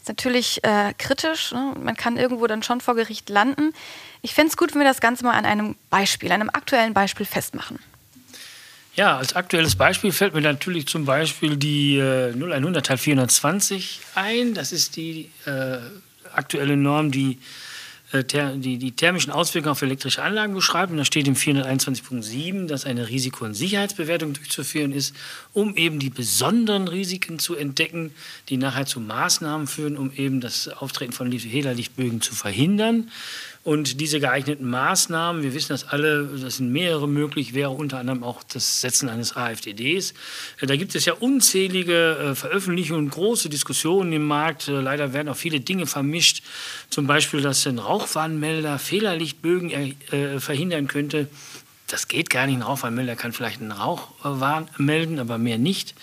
Ist 0.00 0.08
natürlich 0.08 0.64
äh, 0.64 0.94
kritisch. 0.96 1.52
Ne? 1.52 1.74
Man 1.78 1.96
kann 1.96 2.16
irgendwo 2.16 2.46
dann 2.46 2.62
schon 2.62 2.80
vor 2.80 2.94
Gericht 2.94 3.28
landen. 3.28 3.72
Ich 4.22 4.34
fände 4.34 4.50
es 4.50 4.56
gut, 4.56 4.72
wenn 4.72 4.80
wir 4.80 4.88
das 4.88 5.00
Ganze 5.00 5.24
mal 5.24 5.32
an 5.32 5.44
einem 5.44 5.76
Beispiel, 5.90 6.32
einem 6.32 6.50
aktuellen 6.50 6.94
Beispiel 6.94 7.26
festmachen. 7.26 7.78
Ja, 8.96 9.16
als 9.16 9.36
aktuelles 9.36 9.76
Beispiel 9.76 10.12
fällt 10.12 10.34
mir 10.34 10.40
natürlich 10.40 10.86
zum 10.86 11.04
Beispiel 11.04 11.56
die 11.56 11.96
äh, 11.96 12.32
0100 12.32 12.84
Teil 12.84 12.98
420 12.98 14.00
ein. 14.14 14.54
Das 14.54 14.72
ist 14.72 14.96
die 14.96 15.30
äh, 15.46 15.78
aktuelle 16.34 16.76
Norm, 16.76 17.10
die, 17.10 17.38
die 18.12 18.78
die 18.78 18.92
thermischen 18.92 19.32
Auswirkungen 19.32 19.72
auf 19.72 19.82
elektrische 19.82 20.22
Anlagen 20.22 20.54
beschreibt. 20.54 20.90
Und 20.90 20.98
da 20.98 21.04
steht 21.04 21.28
im 21.28 21.36
421.7, 21.36 22.66
dass 22.66 22.84
eine 22.84 23.08
Risiko- 23.08 23.44
und 23.44 23.54
Sicherheitsbewertung 23.54 24.32
durchzuführen 24.32 24.92
ist, 24.92 25.14
um 25.52 25.76
eben 25.76 25.98
die 26.00 26.10
besonderen 26.10 26.88
Risiken 26.88 27.38
zu 27.38 27.54
entdecken, 27.54 28.12
die 28.48 28.56
nachher 28.56 28.86
zu 28.86 29.00
Maßnahmen 29.00 29.66
führen, 29.66 29.96
um 29.96 30.12
eben 30.12 30.40
das 30.40 30.68
Auftreten 30.68 31.12
von 31.12 31.30
Hehlerlichtbögen 31.30 32.20
zu 32.20 32.34
verhindern. 32.34 33.10
Und 33.62 34.00
diese 34.00 34.20
geeigneten 34.20 34.68
Maßnahmen, 34.70 35.42
wir 35.42 35.52
wissen 35.52 35.68
das 35.68 35.86
alle, 35.86 36.24
das 36.40 36.56
sind 36.56 36.72
mehrere 36.72 37.06
möglich, 37.06 37.52
wäre 37.52 37.70
unter 37.70 37.98
anderem 37.98 38.24
auch 38.24 38.42
das 38.42 38.80
Setzen 38.80 39.10
eines 39.10 39.36
AfDDs. 39.36 40.14
Äh, 40.60 40.66
da 40.66 40.76
gibt 40.76 40.94
es 40.94 41.04
ja 41.04 41.12
unzählige 41.12 42.16
äh, 42.16 42.34
Veröffentlichungen 42.34 43.10
große 43.10 43.50
Diskussionen 43.50 44.14
im 44.14 44.26
Markt. 44.26 44.68
Äh, 44.68 44.80
leider 44.80 45.12
werden 45.12 45.28
auch 45.28 45.36
viele 45.36 45.60
Dinge 45.60 45.86
vermischt. 45.86 46.42
Zum 46.88 47.06
Beispiel, 47.06 47.42
dass 47.42 47.66
ein 47.66 47.78
Rauchwarnmelder 47.78 48.78
Fehlerlichtbögen 48.78 49.94
verhindern 50.38 50.86
könnte. 50.86 51.28
Das 51.86 52.08
geht 52.08 52.30
gar 52.30 52.46
nicht. 52.46 52.56
Ein 52.56 52.62
Rauchwarnmelder 52.62 53.14
kann 53.14 53.32
vielleicht 53.32 53.60
einen 53.60 53.72
Rauchwarn 53.72 54.68
melden, 54.78 55.18
aber 55.18 55.38
mehr 55.38 55.58
nicht 55.58 55.94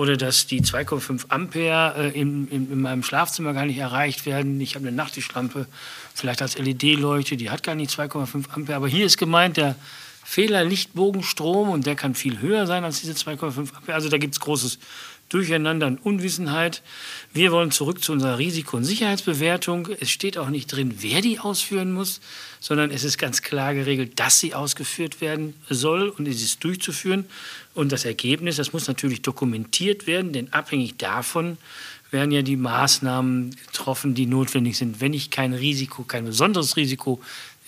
oder 0.00 0.16
dass 0.16 0.46
die 0.46 0.62
2,5 0.62 1.26
Ampere 1.28 1.94
äh, 2.14 2.18
in, 2.18 2.48
in, 2.48 2.72
in, 2.72 2.80
meinem 2.80 3.02
Schlafzimmer 3.02 3.52
gar 3.52 3.66
nicht 3.66 3.76
erreicht 3.76 4.24
werden. 4.24 4.58
Ich 4.58 4.74
habe 4.74 4.88
eine 4.88 4.96
Nachttischlampe, 4.96 5.66
vielleicht 6.14 6.40
als 6.40 6.56
LED-Leuchte, 6.56 7.36
die 7.36 7.50
hat 7.50 7.62
gar 7.62 7.74
nicht 7.74 7.90
2,5 7.90 8.50
Ampere. 8.50 8.76
Aber 8.76 8.88
hier 8.88 9.04
ist 9.04 9.18
gemeint 9.18 9.58
der 9.58 9.76
Fehlerlichtbogenstrom 10.30 11.70
und 11.70 11.86
der 11.86 11.96
kann 11.96 12.14
viel 12.14 12.40
höher 12.40 12.64
sein 12.64 12.84
als 12.84 13.00
diese 13.00 13.14
2,5 13.14 13.74
Ampere. 13.74 13.94
Also 13.94 14.08
da 14.08 14.16
gibt 14.16 14.34
es 14.34 14.38
großes 14.38 14.78
Durcheinander 15.28 15.88
und 15.88 15.98
Unwissenheit. 16.06 16.82
Wir 17.32 17.50
wollen 17.50 17.72
zurück 17.72 18.00
zu 18.00 18.12
unserer 18.12 18.38
Risiko- 18.38 18.76
und 18.76 18.84
Sicherheitsbewertung. 18.84 19.88
Es 19.98 20.08
steht 20.08 20.38
auch 20.38 20.48
nicht 20.48 20.68
drin, 20.68 20.94
wer 21.00 21.20
die 21.20 21.40
ausführen 21.40 21.90
muss, 21.90 22.20
sondern 22.60 22.92
es 22.92 23.02
ist 23.02 23.18
ganz 23.18 23.42
klar 23.42 23.74
geregelt, 23.74 24.20
dass 24.20 24.38
sie 24.38 24.54
ausgeführt 24.54 25.20
werden 25.20 25.54
soll 25.68 26.08
und 26.10 26.28
es 26.28 26.42
ist 26.42 26.62
durchzuführen. 26.62 27.26
Und 27.74 27.90
das 27.90 28.04
Ergebnis, 28.04 28.54
das 28.54 28.72
muss 28.72 28.86
natürlich 28.86 29.22
dokumentiert 29.22 30.06
werden, 30.06 30.32
denn 30.32 30.52
abhängig 30.52 30.96
davon 30.96 31.58
werden 32.12 32.30
ja 32.30 32.42
die 32.42 32.56
Maßnahmen 32.56 33.56
getroffen, 33.66 34.14
die 34.14 34.26
notwendig 34.26 34.76
sind. 34.76 35.00
Wenn 35.00 35.12
ich 35.12 35.30
kein 35.30 35.54
Risiko, 35.54 36.04
kein 36.04 36.24
besonderes 36.24 36.76
Risiko 36.76 37.20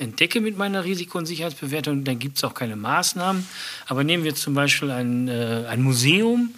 entdecke 0.02 0.40
mit 0.40 0.58
meiner 0.58 0.84
Risiko- 0.84 1.18
und 1.18 1.26
Sicherheitsbewertung, 1.26 2.04
dann 2.04 2.18
gibt 2.18 2.36
es 2.36 2.44
auch 2.44 2.54
keine 2.54 2.76
Maßnahmen. 2.76 3.46
Aber 3.86 4.04
nehmen 4.04 4.24
wir 4.24 4.34
zum 4.34 4.54
Beispiel 4.54 4.90
ein, 4.90 5.28
äh, 5.28 5.64
ein 5.68 5.82
Museum, 5.82 6.52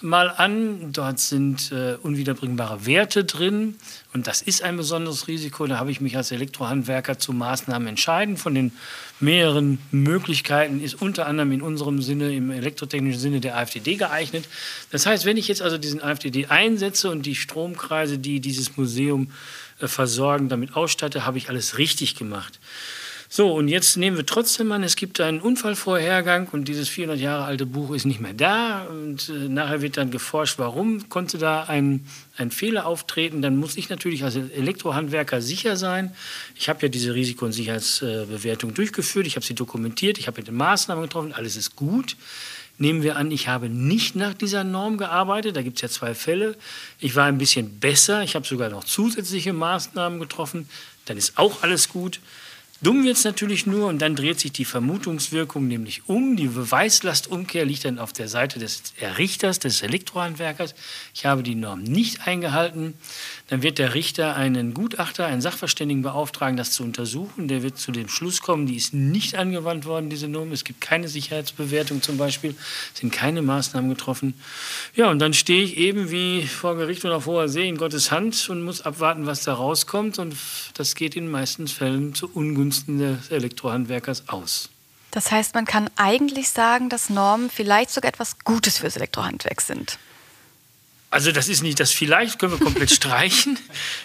mal 0.00 0.30
an. 0.30 0.92
Dort 0.92 1.18
sind 1.18 1.72
äh, 1.72 1.96
unwiederbringbare 2.00 2.86
Werte 2.86 3.24
drin 3.24 3.76
und 4.12 4.26
das 4.26 4.42
ist 4.42 4.62
ein 4.62 4.76
besonderes 4.76 5.28
Risiko. 5.28 5.66
Da 5.66 5.78
habe 5.78 5.90
ich 5.90 6.00
mich 6.00 6.16
als 6.16 6.30
Elektrohandwerker 6.30 7.18
zu 7.18 7.32
Maßnahmen 7.32 7.88
entscheiden. 7.88 8.36
Von 8.36 8.54
den 8.54 8.72
mehreren 9.20 9.78
Möglichkeiten 9.90 10.80
ist 10.80 11.00
unter 11.00 11.26
anderem 11.26 11.52
in 11.52 11.62
unserem 11.62 12.00
Sinne, 12.00 12.34
im 12.34 12.50
elektrotechnischen 12.50 13.20
Sinne 13.20 13.40
der 13.40 13.56
AfDD 13.56 13.96
geeignet. 13.96 14.48
Das 14.90 15.06
heißt, 15.06 15.24
wenn 15.24 15.36
ich 15.36 15.48
jetzt 15.48 15.62
also 15.62 15.78
diesen 15.78 16.02
AfDD 16.02 16.46
einsetze 16.46 17.10
und 17.10 17.26
die 17.26 17.34
Stromkreise, 17.34 18.18
die 18.18 18.40
dieses 18.40 18.76
Museum 18.76 19.24
äh, 19.24 19.67
versorgen, 19.80 20.48
damit 20.48 20.74
ausstatte, 20.74 21.24
habe 21.26 21.38
ich 21.38 21.48
alles 21.48 21.78
richtig 21.78 22.16
gemacht. 22.16 22.58
So, 23.30 23.52
und 23.52 23.68
jetzt 23.68 23.98
nehmen 23.98 24.16
wir 24.16 24.24
trotzdem 24.24 24.72
an, 24.72 24.82
es 24.82 24.96
gibt 24.96 25.20
einen 25.20 25.40
Unfallvorhergang 25.40 26.48
und 26.50 26.66
dieses 26.66 26.88
400 26.88 27.20
Jahre 27.20 27.44
alte 27.44 27.66
Buch 27.66 27.94
ist 27.94 28.06
nicht 28.06 28.20
mehr 28.20 28.32
da. 28.32 28.84
Und 28.84 29.28
äh, 29.28 29.32
nachher 29.50 29.82
wird 29.82 29.98
dann 29.98 30.10
geforscht, 30.10 30.58
warum 30.58 31.10
konnte 31.10 31.36
da 31.36 31.64
ein, 31.64 32.06
ein 32.38 32.50
Fehler 32.50 32.86
auftreten. 32.86 33.42
Dann 33.42 33.58
muss 33.58 33.76
ich 33.76 33.90
natürlich 33.90 34.24
als 34.24 34.36
Elektrohandwerker 34.36 35.42
sicher 35.42 35.76
sein. 35.76 36.14
Ich 36.54 36.70
habe 36.70 36.80
ja 36.80 36.88
diese 36.88 37.12
Risiko- 37.12 37.44
und 37.44 37.52
Sicherheitsbewertung 37.52 38.72
durchgeführt, 38.72 39.26
ich 39.26 39.36
habe 39.36 39.44
sie 39.44 39.54
dokumentiert, 39.54 40.16
ich 40.16 40.26
habe 40.26 40.42
den 40.42 40.54
Maßnahmen 40.54 41.04
getroffen, 41.04 41.34
alles 41.34 41.56
ist 41.56 41.76
gut. 41.76 42.16
Nehmen 42.80 43.02
wir 43.02 43.16
an, 43.16 43.32
ich 43.32 43.48
habe 43.48 43.68
nicht 43.68 44.14
nach 44.14 44.34
dieser 44.34 44.62
Norm 44.62 44.98
gearbeitet. 44.98 45.56
Da 45.56 45.62
gibt 45.62 45.78
es 45.78 45.82
ja 45.82 45.88
zwei 45.88 46.14
Fälle. 46.14 46.56
Ich 47.00 47.16
war 47.16 47.26
ein 47.26 47.38
bisschen 47.38 47.80
besser. 47.80 48.22
Ich 48.22 48.36
habe 48.36 48.46
sogar 48.46 48.70
noch 48.70 48.84
zusätzliche 48.84 49.52
Maßnahmen 49.52 50.20
getroffen. 50.20 50.68
Dann 51.04 51.16
ist 51.16 51.38
auch 51.38 51.62
alles 51.62 51.88
gut. 51.88 52.20
Dumm 52.80 53.02
wird 53.02 53.16
es 53.16 53.24
natürlich 53.24 53.66
nur 53.66 53.88
und 53.88 53.98
dann 53.98 54.14
dreht 54.14 54.38
sich 54.38 54.52
die 54.52 54.64
Vermutungswirkung 54.64 55.66
nämlich 55.66 56.08
um. 56.08 56.36
Die 56.36 56.46
Beweislastumkehr 56.46 57.64
liegt 57.64 57.84
dann 57.84 57.98
auf 57.98 58.12
der 58.12 58.28
Seite 58.28 58.60
des 58.60 58.94
Richters, 59.16 59.58
des 59.58 59.82
Elektrohandwerkers. 59.82 60.76
Ich 61.12 61.26
habe 61.26 61.42
die 61.42 61.56
Norm 61.56 61.82
nicht 61.82 62.28
eingehalten. 62.28 62.94
Dann 63.48 63.64
wird 63.64 63.78
der 63.78 63.94
Richter 63.94 64.36
einen 64.36 64.74
Gutachter, 64.74 65.26
einen 65.26 65.40
Sachverständigen 65.40 66.04
beauftragen, 66.04 66.56
das 66.56 66.70
zu 66.70 66.84
untersuchen. 66.84 67.48
Der 67.48 67.64
wird 67.64 67.78
zu 67.78 67.90
dem 67.90 68.08
Schluss 68.08 68.42
kommen, 68.42 68.66
die 68.66 68.76
ist 68.76 68.94
nicht 68.94 69.34
angewandt 69.34 69.84
worden, 69.84 70.08
diese 70.08 70.28
Norm. 70.28 70.52
Es 70.52 70.62
gibt 70.62 70.80
keine 70.80 71.08
Sicherheitsbewertung 71.08 72.00
zum 72.00 72.16
Beispiel, 72.16 72.54
es 72.94 73.00
sind 73.00 73.12
keine 73.12 73.42
Maßnahmen 73.42 73.90
getroffen. 73.90 74.34
Ja, 74.94 75.10
und 75.10 75.18
dann 75.18 75.34
stehe 75.34 75.64
ich 75.64 75.78
eben 75.78 76.12
wie 76.12 76.46
vor 76.46 76.76
Gericht 76.76 77.04
und 77.04 77.10
auf 77.10 77.26
hoher 77.26 77.48
See 77.48 77.68
in 77.68 77.76
Gottes 77.76 78.12
Hand 78.12 78.48
und 78.48 78.62
muss 78.62 78.82
abwarten, 78.82 79.26
was 79.26 79.42
da 79.42 79.54
rauskommt. 79.54 80.20
Und 80.20 80.36
das 80.74 80.94
geht 80.94 81.16
in 81.16 81.24
den 81.24 81.32
meisten 81.32 81.66
Fällen 81.66 82.14
zu 82.14 82.30
Ungunsten 82.32 82.67
des 82.70 83.30
Elektrohandwerkers 83.30 84.28
aus. 84.28 84.70
Das 85.10 85.30
heißt, 85.30 85.54
man 85.54 85.64
kann 85.64 85.88
eigentlich 85.96 86.50
sagen, 86.50 86.88
dass 86.88 87.08
Normen 87.08 87.50
vielleicht 87.50 87.90
sogar 87.90 88.10
etwas 88.10 88.38
Gutes 88.44 88.78
fürs 88.78 88.96
Elektrohandwerk 88.96 89.60
sind. 89.60 89.98
Also 91.10 91.32
das 91.32 91.48
ist 91.48 91.62
nicht 91.62 91.80
das 91.80 91.90
vielleicht, 91.90 92.38
können 92.38 92.52
wir 92.52 92.58
komplett 92.58 92.90
streichen. 92.94 93.58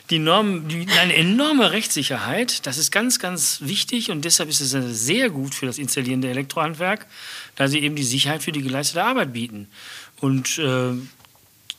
Die 0.09 0.19
Norm, 0.19 0.69
die, 0.69 0.87
eine 1.01 1.15
enorme 1.15 1.71
Rechtssicherheit, 1.71 2.65
das 2.65 2.77
ist 2.77 2.91
ganz, 2.91 3.19
ganz 3.19 3.59
wichtig 3.61 4.09
und 4.09 4.23
deshalb 4.23 4.49
ist 4.49 4.61
es 4.61 4.71
sehr 5.05 5.29
gut 5.29 5.53
für 5.53 5.65
das 5.65 5.77
installierende 5.77 6.29
Elektrohandwerk, 6.29 7.05
da 7.57 7.67
sie 7.67 7.79
eben 7.79 7.97
die 7.97 8.03
Sicherheit 8.03 8.41
für 8.41 8.53
die 8.53 8.61
geleistete 8.61 9.03
Arbeit 9.03 9.33
bieten. 9.33 9.67
Und 10.21 10.57
äh, 10.59 10.93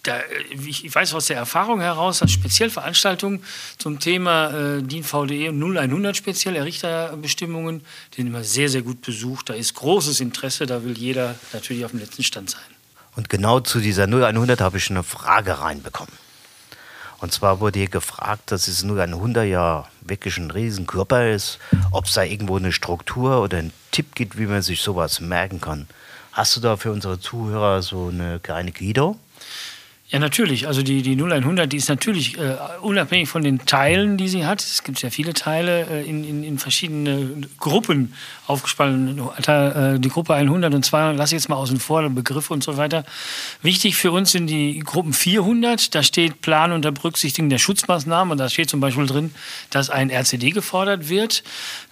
da, 0.04 0.20
ich 0.50 0.94
weiß 0.94 1.14
aus 1.14 1.26
der 1.26 1.36
Erfahrung 1.36 1.80
heraus, 1.80 2.20
dass 2.20 2.30
speziell 2.30 2.70
Veranstaltungen 2.70 3.42
zum 3.78 3.98
Thema 3.98 4.50
äh, 4.50 4.82
DIN 4.82 5.02
VDE 5.02 5.48
und 5.48 5.62
0100 5.62 6.16
speziell 6.16 6.56
Errichterbestimmungen, 6.56 7.80
die 8.12 8.16
sind 8.16 8.28
immer 8.28 8.44
sehr, 8.44 8.68
sehr 8.68 8.82
gut 8.82 9.02
besucht. 9.02 9.50
Da 9.50 9.54
ist 9.54 9.74
großes 9.74 10.20
Interesse, 10.20 10.66
da 10.66 10.84
will 10.84 10.96
jeder 10.96 11.34
natürlich 11.52 11.84
auf 11.84 11.90
dem 11.90 12.00
letzten 12.00 12.22
Stand 12.22 12.50
sein. 12.50 12.60
Und 13.16 13.28
genau 13.28 13.60
zu 13.60 13.80
dieser 13.80 14.04
0100 14.04 14.60
habe 14.60 14.78
ich 14.78 14.90
eine 14.90 15.02
Frage 15.02 15.58
reinbekommen. 15.60 16.12
Und 17.20 17.32
zwar 17.32 17.60
wurde 17.60 17.78
hier 17.78 17.88
gefragt, 17.88 18.52
dass 18.52 18.68
es 18.68 18.82
0100 18.84 19.46
ja 19.46 19.88
wirklich 20.02 20.36
ein 20.36 20.50
Riesenkörper 20.50 21.30
ist, 21.30 21.58
ob 21.90 22.04
es 22.04 22.12
da 22.12 22.22
irgendwo 22.22 22.56
eine 22.56 22.72
Struktur 22.72 23.40
oder 23.40 23.58
einen 23.58 23.72
Tipp 23.92 24.14
gibt, 24.14 24.36
wie 24.36 24.46
man 24.46 24.60
sich 24.60 24.82
sowas 24.82 25.20
merken 25.20 25.60
kann. 25.60 25.86
Hast 26.32 26.56
du 26.56 26.60
da 26.60 26.76
für 26.76 26.92
unsere 26.92 27.18
Zuhörer 27.18 27.80
so 27.80 28.08
eine 28.08 28.40
kleine 28.40 28.72
Guido? 28.72 29.16
Ja, 30.10 30.18
natürlich. 30.18 30.66
Also 30.66 30.82
die, 30.82 31.00
die 31.00 31.16
0100, 31.16 31.72
die 31.72 31.78
ist 31.78 31.88
natürlich 31.88 32.38
äh, 32.38 32.56
unabhängig 32.82 33.28
von 33.28 33.42
den 33.42 33.64
Teilen, 33.64 34.18
die 34.18 34.28
sie 34.28 34.44
hat. 34.44 34.60
Es 34.60 34.82
gibt 34.82 35.00
ja 35.00 35.08
viele 35.08 35.32
Teile 35.32 35.86
äh, 35.88 36.08
in, 36.08 36.24
in, 36.24 36.44
in 36.44 36.58
verschiedene 36.58 37.48
Gruppen 37.58 38.12
aufgespalten. 38.46 39.18
Äh, 39.46 39.98
die 39.98 40.10
Gruppe 40.10 40.34
100 40.34 40.74
und 40.74 40.84
200 40.84 41.16
lasse 41.16 41.34
ich 41.34 41.40
jetzt 41.40 41.48
mal 41.48 41.56
außen 41.56 41.80
vor, 41.80 42.06
Begriffe 42.10 42.52
und 42.52 42.62
so 42.62 42.76
weiter. 42.76 43.04
Wichtig 43.62 43.96
für 43.96 44.12
uns 44.12 44.32
sind 44.32 44.48
die 44.48 44.78
Gruppen 44.80 45.14
400. 45.14 45.94
Da 45.94 46.02
steht 46.02 46.42
Plan 46.42 46.72
unter 46.72 46.92
Berücksichtigung 46.92 47.48
der 47.48 47.58
Schutzmaßnahmen. 47.58 48.32
Und 48.32 48.38
da 48.38 48.50
steht 48.50 48.68
zum 48.68 48.80
Beispiel 48.80 49.06
drin, 49.06 49.34
dass 49.70 49.88
ein 49.88 50.10
RCD 50.10 50.50
gefordert 50.50 51.08
wird. 51.08 51.42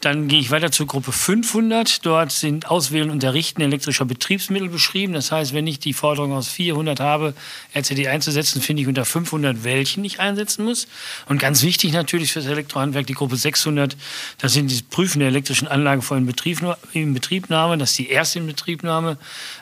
Dann 0.03 0.29
gehe 0.29 0.39
ich 0.39 0.51
weiter 0.51 0.71
zur 0.71 0.87
Gruppe 0.87 1.13
500. 1.13 2.05
Dort 2.05 2.31
sind 2.31 2.71
Auswählen 2.71 3.11
und 3.11 3.25
Errichten 3.25 3.63
elektrischer 3.63 4.05
Betriebsmittel 4.05 4.69
beschrieben. 4.69 5.15
Das 5.15 5.33
heißt, 5.33 5.55
wenn 5.55 5.67
ich 5.67 5.79
die 5.79 5.95
Forderung 5.95 6.35
aus 6.35 6.49
400 6.49 7.01
habe, 7.01 7.33
RCD 7.75 8.02
die 8.03 8.09
einzusetzen, 8.09 8.61
finde 8.61 8.83
ich 8.83 8.89
unter 8.89 9.05
500 9.05 9.65
welchen 9.65 10.05
ich 10.05 10.21
einsetzen 10.21 10.65
muss. 10.65 10.89
Und 11.27 11.39
ganz 11.39 11.63
wichtig 11.63 11.93
natürlich 11.93 12.33
für 12.33 12.41
das 12.41 12.49
Elektrohandwerk 12.49 13.07
die 13.07 13.15
Gruppe 13.15 13.37
600. 13.37 13.97
Das 14.39 14.53
sind 14.53 14.71
die 14.71 14.83
Prüfen 14.83 15.21
der 15.21 15.29
elektrischen 15.29 15.69
Anlage 15.69 16.03
vor 16.03 16.17
Inbetriebnahme. 16.17 17.79
Das 17.79 17.91
ist 17.91 17.99
die 17.99 18.09
erste 18.09 18.41
Inbetriebnahme 18.41 19.17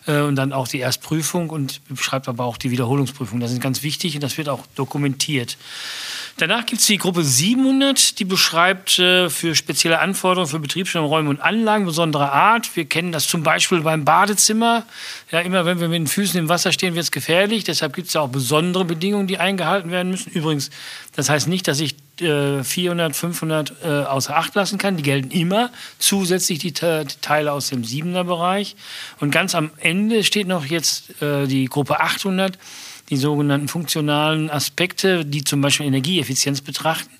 äh, 0.06 0.20
und 0.20 0.37
dann 0.37 0.52
auch 0.52 0.68
die 0.68 0.78
Erstprüfung 0.78 1.50
und 1.50 1.80
beschreibt 1.88 2.28
aber 2.28 2.44
auch 2.44 2.56
die 2.56 2.70
Wiederholungsprüfung. 2.70 3.40
Das 3.40 3.52
ist 3.52 3.61
ganz 3.61 3.82
wichtig 3.82 4.14
und 4.14 4.23
das 4.23 4.38
wird 4.38 4.49
auch 4.49 4.64
dokumentiert. 4.75 5.56
Danach 6.37 6.66
gibt 6.66 6.80
es 6.80 6.87
die 6.87 6.99
Gruppe 6.99 7.22
700, 7.22 8.18
die 8.18 8.25
beschreibt 8.25 8.99
äh, 8.99 9.28
für 9.28 9.54
spezielle 9.54 9.99
Anforderungen 9.99 10.49
für 10.49 10.58
Betriebsräume 10.58 11.28
und 11.28 11.40
Anlagen 11.40 11.84
besonderer 11.84 12.32
Art. 12.32 12.75
Wir 12.76 12.84
kennen 12.84 13.12
das 13.12 13.26
zum 13.26 13.42
Beispiel 13.42 13.80
beim 13.80 14.04
Badezimmer. 14.04 14.84
Ja, 15.30 15.40
immer 15.40 15.64
wenn 15.64 15.80
wir 15.80 15.88
mit 15.88 15.99
den 15.99 16.06
Füßen 16.06 16.38
im 16.38 16.49
Wasser 16.49 16.72
stehen, 16.72 16.94
wird 16.94 17.04
es 17.04 17.10
gefährlich. 17.10 17.64
Deshalb 17.64 17.94
gibt 17.94 18.08
es 18.08 18.16
auch 18.16 18.28
besondere 18.28 18.84
Bedingungen, 18.84 19.26
die 19.26 19.38
eingehalten 19.38 19.90
werden 19.90 20.10
müssen. 20.10 20.30
Übrigens, 20.32 20.70
das 21.14 21.28
heißt 21.28 21.49
nicht, 21.49 21.68
dass 21.68 21.80
ich 21.80 21.96
äh, 22.20 22.62
400, 22.62 23.14
500 23.14 23.72
äh, 23.82 23.88
außer 24.04 24.37
Acht 24.37 24.54
lassen 24.54 24.78
kann. 24.78 24.96
Die 24.96 25.02
gelten 25.02 25.30
immer. 25.30 25.70
Zusätzlich 25.99 26.58
die, 26.58 26.72
die 26.72 27.20
Teile 27.20 27.52
aus 27.52 27.68
dem 27.68 27.82
7er 27.82 28.25
Bereich. 28.25 28.76
Und 29.20 29.30
ganz 29.30 29.54
am 29.54 29.70
Ende 29.78 30.25
steht 30.25 30.46
noch 30.46 30.64
jetzt 30.64 31.20
äh, 31.22 31.46
die 31.46 31.66
Gruppe 31.66 32.00
800 32.00 32.58
die 33.11 33.17
sogenannten 33.17 33.69
funktionalen 33.69 34.49
Aspekte, 34.49 35.25
die 35.25 35.43
zum 35.43 35.61
Beispiel 35.61 35.87
Energieeffizienz 35.87 36.61
betrachten. 36.61 37.11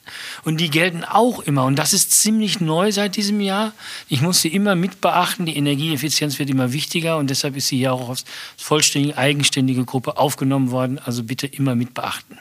Und 0.45 0.61
die 0.61 0.71
gelten 0.71 1.05
auch 1.05 1.41
immer. 1.41 1.65
Und 1.65 1.77
das 1.77 1.93
ist 1.93 2.13
ziemlich 2.13 2.61
neu 2.61 2.93
seit 2.93 3.17
diesem 3.17 3.41
Jahr. 3.41 3.73
Ich 4.09 4.23
muss 4.23 4.41
sie 4.41 4.49
immer 4.49 4.77
mit 4.77 5.01
beachten. 5.01 5.47
Die 5.47 5.57
Energieeffizienz 5.57 6.39
wird 6.39 6.49
immer 6.49 6.73
wichtiger 6.73 7.17
und 7.19 7.29
deshalb 7.29 7.57
ist 7.57 7.69
sie 7.69 7.79
hier 7.79 7.93
auch 7.93 8.09
als 8.09 8.25
vollständige, 8.57 9.19
eigenständige 9.19 9.85
Gruppe 9.85 10.17
aufgenommen 10.17 10.71
worden. 10.71 11.01
Also 11.05 11.25
bitte 11.25 11.49
immer 11.49 11.75
mit 11.75 11.93
beachten. 11.93 12.39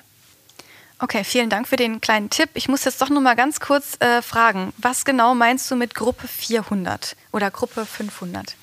Okay, 1.02 1.24
vielen 1.24 1.50
Dank 1.50 1.68
für 1.68 1.78
den 1.78 2.02
kleinen 2.02 2.30
Tipp. 2.30 2.50
Ich 2.56 2.68
muss 2.68 2.84
jetzt 2.84 3.02
doch 3.02 3.10
noch 3.10 3.22
mal 3.22 3.36
ganz 3.36 3.62
kurz 3.62 3.96
äh, 4.02 4.22
fragen, 4.22 4.74
was 4.78 5.06
genau 5.06 5.34
meinst 5.34 5.72
du 5.72 5.76
mit 5.78 5.96
Gruppe 5.96 6.28
400 6.28 7.16
oder 7.32 7.50
Gruppe 7.50 7.86
500? 7.86 8.56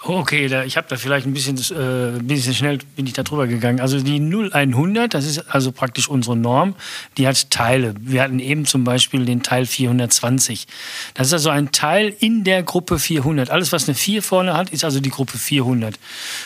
Okay, 0.00 0.46
da, 0.46 0.62
ich 0.62 0.76
habe 0.76 0.86
da 0.88 0.96
vielleicht 0.96 1.26
ein 1.26 1.32
bisschen, 1.32 1.56
äh, 1.76 2.20
bisschen 2.22 2.54
schnell 2.54 2.78
bin 2.94 3.06
ich 3.06 3.14
da 3.14 3.24
drüber 3.24 3.48
gegangen. 3.48 3.80
Also 3.80 4.00
die 4.00 4.20
0100, 4.20 5.12
das 5.12 5.26
ist 5.26 5.52
also 5.52 5.72
praktisch 5.72 6.08
unsere 6.08 6.36
Norm, 6.36 6.76
die 7.16 7.26
hat 7.26 7.50
Teile. 7.50 7.94
Wir 8.00 8.22
hatten 8.22 8.38
eben 8.38 8.64
zum 8.64 8.84
Beispiel 8.84 9.24
den 9.24 9.42
Teil 9.42 9.66
420. 9.66 10.68
Das 11.14 11.26
ist 11.26 11.32
also 11.32 11.50
ein 11.50 11.72
Teil 11.72 12.14
in 12.20 12.44
der 12.44 12.62
Gruppe 12.62 13.00
400. 13.00 13.50
Alles, 13.50 13.72
was 13.72 13.88
eine 13.88 13.96
4 13.96 14.22
vorne 14.22 14.54
hat, 14.54 14.70
ist 14.70 14.84
also 14.84 15.00
die 15.00 15.10
Gruppe 15.10 15.36
400. 15.36 15.98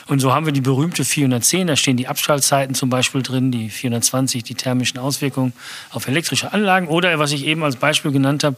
Und 0.06 0.20
so 0.20 0.32
haben 0.32 0.46
wir 0.46 0.54
die 0.54 0.62
berühmte 0.62 1.04
410, 1.04 1.66
da 1.66 1.76
stehen 1.76 1.98
die 1.98 2.08
Abschaltzeiten 2.08 2.74
zum 2.74 2.88
Beispiel 2.88 3.22
drin, 3.22 3.52
die 3.52 3.68
420, 3.68 4.44
die 4.44 4.54
thermischen 4.54 4.98
Auswirkungen 4.98 5.52
auf 5.90 6.08
elektrische 6.08 6.54
Anlagen. 6.54 6.88
Oder, 6.88 7.18
was 7.18 7.32
ich 7.32 7.44
eben 7.44 7.62
als 7.62 7.76
Beispiel 7.76 8.12
genannt 8.12 8.44
habe, 8.44 8.56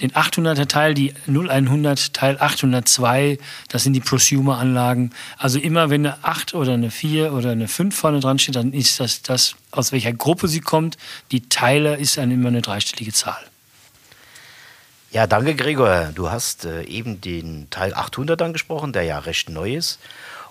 den 0.00 0.12
800er 0.12 0.68
Teil, 0.68 0.94
die 0.94 1.14
0100 1.26 2.14
Teil 2.14 2.36
802, 2.38 3.38
das 3.68 3.82
sind 3.82 3.94
die 3.94 4.00
Prosumer 4.00 4.35
Consumer-Anlagen. 4.36 5.10
Also 5.38 5.58
immer, 5.58 5.90
wenn 5.90 6.06
eine 6.06 6.22
8 6.24 6.54
oder 6.54 6.74
eine 6.74 6.90
4 6.90 7.32
oder 7.32 7.50
eine 7.50 7.68
5 7.68 7.96
vorne 7.96 8.20
dran 8.20 8.38
steht, 8.38 8.56
dann 8.56 8.72
ist 8.72 9.00
das 9.00 9.22
das, 9.22 9.56
aus 9.70 9.92
welcher 9.92 10.12
Gruppe 10.12 10.48
sie 10.48 10.60
kommt. 10.60 10.96
Die 11.32 11.48
Teile 11.48 11.96
ist 11.96 12.18
dann 12.18 12.30
immer 12.30 12.48
eine 12.48 12.62
dreistellige 12.62 13.12
Zahl. 13.12 13.42
Ja, 15.10 15.26
danke 15.26 15.54
Gregor. 15.54 16.10
Du 16.14 16.30
hast 16.30 16.64
äh, 16.64 16.82
eben 16.82 17.20
den 17.20 17.68
Teil 17.70 17.94
800 17.94 18.40
angesprochen, 18.42 18.92
der 18.92 19.04
ja 19.04 19.18
recht 19.18 19.48
neu 19.48 19.74
ist. 19.74 19.98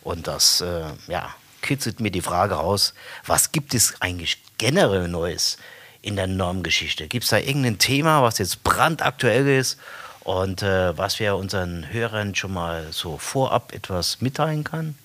Und 0.02 0.28
das 0.28 0.62
äh, 0.62 0.86
ja, 1.08 1.30
kitzelt 1.62 2.00
mir 2.00 2.12
die 2.12 2.22
Frage 2.22 2.56
raus, 2.56 2.94
was 3.26 3.52
gibt 3.52 3.74
es 3.74 4.02
eigentlich 4.02 4.42
generell 4.58 5.08
Neues 5.08 5.58
in 6.02 6.16
der 6.16 6.28
Normgeschichte? 6.28 7.08
Gibt 7.08 7.26
es 7.26 7.30
da 7.32 7.38
irgendein 7.38 7.78
Thema, 7.78 8.24
was 8.24 8.38
jetzt 8.40 8.64
brandaktuell 8.64 9.48
ist 9.48 9.78
und 10.26 10.64
äh, 10.64 10.98
was 10.98 11.20
wir 11.20 11.36
unseren 11.36 11.86
Hörern 11.94 12.36
schon 12.36 12.54
mal 12.54 12.88
so 12.92 13.18
vorab 13.18 13.74
etwas 13.74 14.22
mitteilen 14.22 14.64
kann? 14.64 14.96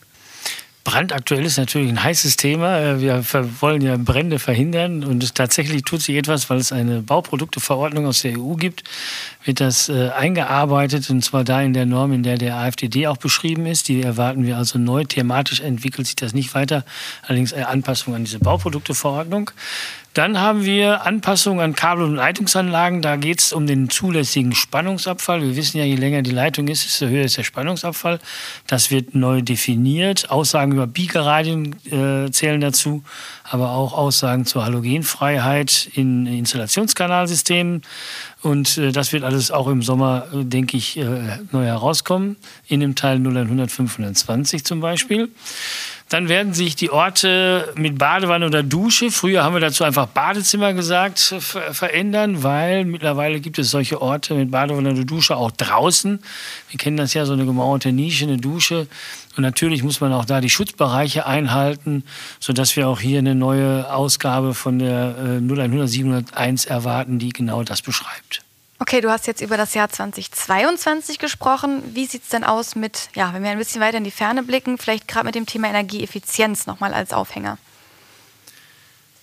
brandaktuell 0.90 1.44
ist 1.44 1.56
natürlich 1.56 1.88
ein 1.88 2.02
heißes 2.02 2.36
Thema. 2.36 2.78
Äh, 2.78 3.00
wir 3.00 3.24
wollen 3.60 3.82
ja 3.82 3.96
Brände 3.96 4.38
verhindern 4.38 5.04
und 5.04 5.34
tatsächlich 5.34 5.82
tut 5.82 6.02
sich 6.02 6.16
etwas, 6.16 6.50
weil 6.50 6.58
es 6.58 6.72
eine 6.72 7.02
Bauprodukteverordnung 7.02 8.06
aus 8.06 8.22
der 8.22 8.38
EU 8.38 8.54
gibt, 8.54 8.82
wird 9.44 9.60
das 9.60 9.88
äh, 9.88 10.10
eingearbeitet 10.10 11.08
und 11.10 11.22
zwar 11.22 11.44
da 11.44 11.62
in 11.62 11.74
der 11.74 11.86
Norm, 11.86 12.12
in 12.12 12.22
der 12.22 12.38
der 12.38 12.56
AFDD 12.56 13.06
auch 13.06 13.18
beschrieben 13.18 13.66
ist. 13.66 13.88
Die 13.88 14.02
erwarten 14.02 14.44
wir 14.44 14.56
also 14.56 14.78
neu. 14.78 15.04
Thematisch 15.04 15.60
entwickelt 15.60 16.06
sich 16.06 16.16
das 16.16 16.34
nicht 16.34 16.54
weiter, 16.54 16.84
allerdings 17.22 17.52
eine 17.52 17.68
Anpassung 17.68 18.14
an 18.14 18.24
diese 18.24 18.38
Bauprodukteverordnung. 18.38 19.50
Dann 20.12 20.40
haben 20.40 20.64
wir 20.64 21.06
Anpassungen 21.06 21.60
an 21.60 21.74
Kabel- 21.76 22.04
und 22.04 22.16
Leitungsanlagen. 22.16 23.00
Da 23.00 23.14
geht 23.14 23.38
es 23.40 23.52
um 23.52 23.68
den 23.68 23.88
zulässigen 23.90 24.56
Spannungsabfall. 24.56 25.40
Wir 25.40 25.54
wissen 25.54 25.78
ja, 25.78 25.84
je 25.84 25.94
länger 25.94 26.22
die 26.22 26.32
Leitung 26.32 26.66
ist, 26.66 26.84
desto 26.84 27.06
höher 27.06 27.24
ist 27.24 27.36
der 27.36 27.44
Spannungsabfall. 27.44 28.18
Das 28.66 28.90
wird 28.90 29.14
neu 29.14 29.40
definiert. 29.40 30.28
Aussagen 30.30 30.72
über 30.72 30.88
Biegeradien 30.88 31.76
äh, 31.92 32.28
zählen 32.32 32.60
dazu, 32.60 33.04
aber 33.44 33.70
auch 33.70 33.92
Aussagen 33.92 34.46
zur 34.46 34.64
Halogenfreiheit 34.64 35.88
in 35.94 36.26
Installationskanalsystemen. 36.26 37.82
Und 38.42 38.78
äh, 38.78 38.90
das 38.90 39.12
wird 39.12 39.22
alles 39.22 39.52
auch 39.52 39.68
im 39.68 39.82
Sommer, 39.82 40.26
äh, 40.32 40.44
denke 40.44 40.76
ich, 40.76 40.96
äh, 40.96 41.38
neu 41.52 41.64
herauskommen. 41.64 42.36
In 42.66 42.80
dem 42.80 42.96
Teil 42.96 43.18
0100 43.18 43.70
520 43.70 44.64
zum 44.64 44.80
Beispiel. 44.80 45.28
Dann 46.10 46.28
werden 46.28 46.54
sich 46.54 46.74
die 46.74 46.90
Orte 46.90 47.72
mit 47.76 47.96
Badewanne 47.96 48.44
oder 48.46 48.64
Dusche, 48.64 49.12
früher 49.12 49.44
haben 49.44 49.54
wir 49.54 49.60
dazu 49.60 49.84
einfach 49.84 50.06
Badezimmer 50.06 50.72
gesagt, 50.72 51.20
verändern, 51.20 52.42
weil 52.42 52.84
mittlerweile 52.84 53.38
gibt 53.38 53.60
es 53.60 53.70
solche 53.70 54.02
Orte 54.02 54.34
mit 54.34 54.50
Badewanne 54.50 54.90
oder 54.90 55.04
Dusche 55.04 55.36
auch 55.36 55.52
draußen. 55.52 56.18
Wir 56.68 56.78
kennen 56.78 56.96
das 56.96 57.14
ja, 57.14 57.24
so 57.26 57.32
eine 57.32 57.46
gemauerte 57.46 57.92
Nische, 57.92 58.24
eine 58.24 58.38
Dusche. 58.38 58.88
Und 59.36 59.44
natürlich 59.44 59.84
muss 59.84 60.00
man 60.00 60.12
auch 60.12 60.24
da 60.24 60.40
die 60.40 60.50
Schutzbereiche 60.50 61.26
einhalten, 61.26 62.02
sodass 62.40 62.74
wir 62.74 62.88
auch 62.88 62.98
hier 62.98 63.20
eine 63.20 63.36
neue 63.36 63.88
Ausgabe 63.94 64.54
von 64.54 64.80
der 64.80 65.14
0100 65.16 65.88
701 65.88 66.64
erwarten, 66.64 67.20
die 67.20 67.28
genau 67.28 67.62
das 67.62 67.82
beschreibt. 67.82 68.42
Okay, 68.82 69.02
du 69.02 69.10
hast 69.10 69.26
jetzt 69.26 69.42
über 69.42 69.58
das 69.58 69.74
Jahr 69.74 69.90
2022 69.90 71.18
gesprochen. 71.18 71.82
Wie 71.92 72.06
sieht 72.06 72.22
es 72.22 72.30
denn 72.30 72.44
aus 72.44 72.76
mit, 72.76 73.10
ja, 73.14 73.34
wenn 73.34 73.42
wir 73.42 73.50
ein 73.50 73.58
bisschen 73.58 73.82
weiter 73.82 73.98
in 73.98 74.04
die 74.04 74.10
Ferne 74.10 74.42
blicken, 74.42 74.78
vielleicht 74.78 75.06
gerade 75.06 75.26
mit 75.26 75.34
dem 75.34 75.44
Thema 75.44 75.68
Energieeffizienz 75.68 76.66
nochmal 76.66 76.94
als 76.94 77.12
Aufhänger? 77.12 77.58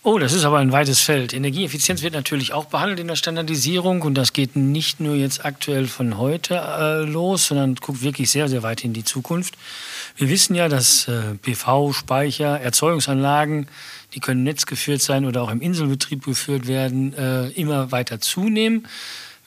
Oh, 0.03 0.19
das 0.19 0.33
ist 0.33 0.45
aber 0.45 0.59
ein 0.59 0.71
weites 0.71 0.99
Feld. 0.99 1.33
Energieeffizienz 1.33 2.03
wird 2.03 2.13
natürlich 2.13 2.53
auch 2.53 2.65
behandelt 2.65 2.99
in 2.99 3.07
der 3.07 3.15
Standardisierung 3.15 4.03
und 4.03 4.13
das 4.13 4.31
geht 4.31 4.55
nicht 4.55 4.99
nur 4.99 5.15
jetzt 5.15 5.43
aktuell 5.43 5.87
von 5.87 6.19
heute 6.19 6.55
äh, 6.55 7.01
los, 7.01 7.47
sondern 7.47 7.75
guckt 7.75 8.03
wirklich 8.03 8.29
sehr, 8.29 8.49
sehr 8.49 8.61
weit 8.61 8.83
in 8.83 8.93
die 8.93 9.03
Zukunft. 9.03 9.55
Wir 10.15 10.29
wissen 10.29 10.53
ja, 10.53 10.69
dass 10.69 11.07
äh, 11.07 11.33
PV-Speicher, 11.41 12.61
Erzeugungsanlagen, 12.61 13.67
die 14.13 14.19
können 14.19 14.43
netzgeführt 14.43 15.01
sein 15.01 15.25
oder 15.25 15.41
auch 15.41 15.49
im 15.49 15.61
Inselbetrieb 15.61 16.23
geführt 16.23 16.67
werden, 16.67 17.13
äh, 17.17 17.47
immer 17.49 17.91
weiter 17.91 18.21
zunehmen. 18.21 18.87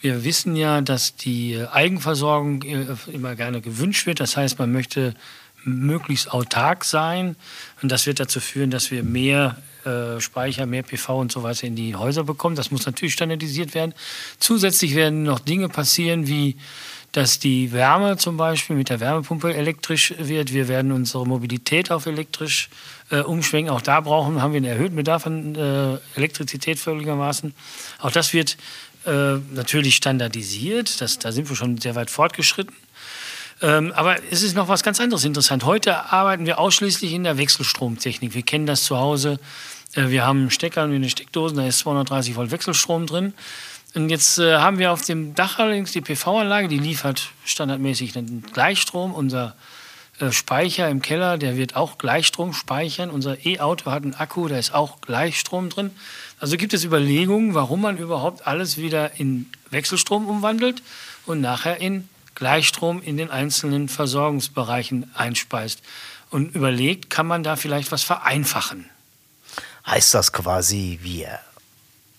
Wir 0.00 0.24
wissen 0.24 0.56
ja, 0.56 0.80
dass 0.80 1.14
die 1.16 1.62
Eigenversorgung 1.70 2.62
äh, 2.62 2.86
immer 3.12 3.34
gerne 3.36 3.60
gewünscht 3.60 4.06
wird. 4.06 4.20
Das 4.20 4.36
heißt, 4.36 4.58
man 4.58 4.72
möchte 4.72 5.14
möglichst 5.64 6.32
autark 6.32 6.84
sein. 6.84 7.36
Und 7.82 7.92
das 7.92 8.06
wird 8.06 8.18
dazu 8.18 8.40
führen, 8.40 8.70
dass 8.70 8.90
wir 8.90 9.02
mehr 9.02 9.58
äh, 9.84 10.20
Speicher, 10.20 10.64
mehr 10.64 10.82
PV 10.82 11.20
und 11.20 11.32
so 11.32 11.42
weiter 11.42 11.66
in 11.66 11.76
die 11.76 11.96
Häuser 11.96 12.24
bekommen. 12.24 12.56
Das 12.56 12.70
muss 12.70 12.86
natürlich 12.86 13.12
standardisiert 13.12 13.74
werden. 13.74 13.94
Zusätzlich 14.38 14.94
werden 14.94 15.22
noch 15.22 15.38
Dinge 15.38 15.68
passieren, 15.68 16.26
wie 16.26 16.56
dass 17.12 17.40
die 17.40 17.72
Wärme 17.72 18.16
zum 18.18 18.36
Beispiel 18.36 18.76
mit 18.76 18.88
der 18.88 19.00
Wärmepumpe 19.00 19.52
elektrisch 19.52 20.14
wird. 20.18 20.52
Wir 20.52 20.68
werden 20.68 20.92
unsere 20.92 21.26
Mobilität 21.26 21.90
auf 21.90 22.06
elektrisch 22.06 22.70
äh, 23.10 23.20
umschwenken. 23.20 23.72
Auch 23.74 23.82
da 23.82 24.00
brauchen, 24.00 24.40
haben 24.40 24.52
wir 24.52 24.58
einen 24.58 24.66
erhöhten 24.66 24.94
Bedarf 24.94 25.26
an 25.26 25.56
äh, 25.56 25.98
Elektrizität 26.14 26.78
völligermaßen. 26.78 27.52
Auch 27.98 28.12
das 28.12 28.32
wird 28.32 28.56
äh, 29.06 29.36
natürlich 29.52 29.96
standardisiert. 29.96 31.00
Das, 31.00 31.18
da 31.18 31.32
sind 31.32 31.48
wir 31.48 31.56
schon 31.56 31.78
sehr 31.78 31.94
weit 31.94 32.10
fortgeschritten. 32.10 32.74
Ähm, 33.62 33.92
aber 33.94 34.16
es 34.30 34.42
ist 34.42 34.54
noch 34.54 34.68
was 34.68 34.82
ganz 34.82 35.00
anderes 35.00 35.24
interessant. 35.24 35.64
Heute 35.64 36.10
arbeiten 36.10 36.46
wir 36.46 36.58
ausschließlich 36.58 37.12
in 37.12 37.24
der 37.24 37.36
Wechselstromtechnik. 37.36 38.34
Wir 38.34 38.42
kennen 38.42 38.66
das 38.66 38.84
zu 38.84 38.96
Hause. 38.96 39.38
Äh, 39.94 40.08
wir 40.08 40.24
haben 40.24 40.50
Stecker 40.50 40.84
und 40.84 40.94
eine 40.94 41.10
Steckdosen, 41.10 41.58
da 41.58 41.66
ist 41.66 41.80
230 41.80 42.36
Volt 42.36 42.50
Wechselstrom 42.50 43.06
drin. 43.06 43.34
Und 43.94 44.08
jetzt 44.08 44.38
äh, 44.38 44.56
haben 44.56 44.78
wir 44.78 44.92
auf 44.92 45.04
dem 45.04 45.34
Dach 45.34 45.58
allerdings 45.58 45.92
die 45.92 46.00
PV-Anlage, 46.00 46.68
die 46.68 46.78
liefert 46.78 47.30
standardmäßig 47.44 48.12
den 48.12 48.42
Gleichstrom. 48.42 49.12
Unser 49.12 49.56
äh, 50.20 50.30
Speicher 50.30 50.88
im 50.88 51.02
Keller, 51.02 51.38
der 51.38 51.56
wird 51.56 51.76
auch 51.76 51.98
Gleichstrom 51.98 52.52
speichern. 52.52 53.10
Unser 53.10 53.44
E-Auto 53.44 53.90
hat 53.90 54.04
einen 54.04 54.14
Akku, 54.14 54.48
da 54.48 54.58
ist 54.58 54.72
auch 54.72 55.00
Gleichstrom 55.00 55.70
drin. 55.70 55.90
Also 56.40 56.56
gibt 56.56 56.72
es 56.72 56.84
Überlegungen, 56.84 57.54
warum 57.54 57.82
man 57.82 57.98
überhaupt 57.98 58.46
alles 58.46 58.78
wieder 58.78 59.20
in 59.20 59.50
Wechselstrom 59.68 60.26
umwandelt 60.26 60.82
und 61.26 61.42
nachher 61.42 61.76
in 61.76 62.08
Gleichstrom 62.34 63.02
in 63.02 63.18
den 63.18 63.30
einzelnen 63.30 63.90
Versorgungsbereichen 63.90 65.10
einspeist. 65.14 65.82
Und 66.30 66.54
überlegt, 66.54 67.10
kann 67.10 67.26
man 67.26 67.42
da 67.42 67.56
vielleicht 67.56 67.92
was 67.92 68.04
vereinfachen? 68.04 68.88
Heißt 69.86 70.14
das 70.14 70.32
quasi, 70.32 70.98
wir 71.02 71.40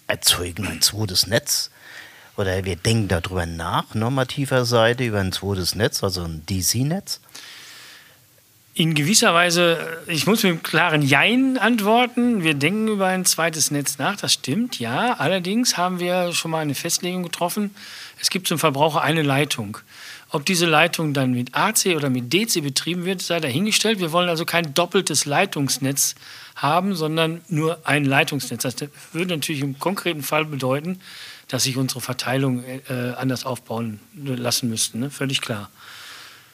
erzeugen 0.06 0.68
ein 0.68 0.82
zweites 0.82 1.26
Netz? 1.26 1.72
Oder 2.38 2.64
wir 2.64 2.76
denken 2.76 3.08
darüber 3.08 3.46
nach, 3.46 3.96
normativer 3.96 4.66
Seite, 4.66 5.04
über 5.06 5.20
ein 5.20 5.32
zweites 5.32 5.76
Netz, 5.76 6.04
also 6.04 6.24
ein 6.24 6.46
DC-Netz? 6.46 7.22
In 8.74 8.96
gewisser 8.96 9.34
Weise, 9.34 10.02
ich 10.08 10.28
muss 10.28 10.44
mit 10.44 10.52
einem 10.52 10.64
klaren 10.64 11.02
Jein 11.02 11.58
antworten. 11.58 12.42
Wir 12.42 12.54
denken 12.54 12.88
über 12.88 13.08
ein 13.08 13.26
zweites 13.26 13.70
Netz 13.70 13.98
nach, 13.98 14.16
das 14.16 14.32
stimmt, 14.32 14.80
ja. 14.80 15.16
Allerdings 15.16 15.76
haben 15.76 16.00
wir 16.00 16.32
schon 16.32 16.52
mal 16.52 16.60
eine 16.60 16.74
Festlegung 16.74 17.24
getroffen. 17.24 17.76
Es 18.22 18.30
gibt 18.30 18.48
zum 18.48 18.60
Verbraucher 18.60 19.02
eine 19.02 19.24
Leitung. 19.24 19.78
Ob 20.30 20.46
diese 20.46 20.68
Leitung 20.68 21.14
dann 21.14 21.32
mit 21.34 21.54
AC 21.54 21.88
oder 21.98 22.10
mit 22.10 22.32
DC 22.32 22.64
betrieben 22.64 23.04
wird, 23.04 23.22
sei 23.22 23.42
dahingestellt. 23.42 24.00
Wir 24.00 24.14
wollen 24.14 24.30
also 24.30 24.46
kein 24.46 24.74
doppeltes 24.74 25.26
Leitungsnetz 25.26 26.16
haben, 26.56 26.96
sondern 26.96 27.42
nur 27.50 27.86
ein 27.86 28.06
Leitungsnetz. 28.06 28.62
Das 28.64 28.76
würde 29.12 29.36
natürlich 29.36 29.62
im 29.62 29.80
konkreten 29.80 30.24
Fall 30.24 30.46
bedeuten, 30.46 31.02
dass 31.50 31.64
sich 31.64 31.76
unsere 31.76 32.00
Verteilung 32.00 32.64
äh, 32.64 33.12
anders 33.18 33.46
aufbauen 33.46 34.00
lassen 34.14 34.70
müssten. 34.70 35.02
Ne? 35.02 35.10
Völlig 35.10 35.42
klar. 35.42 35.70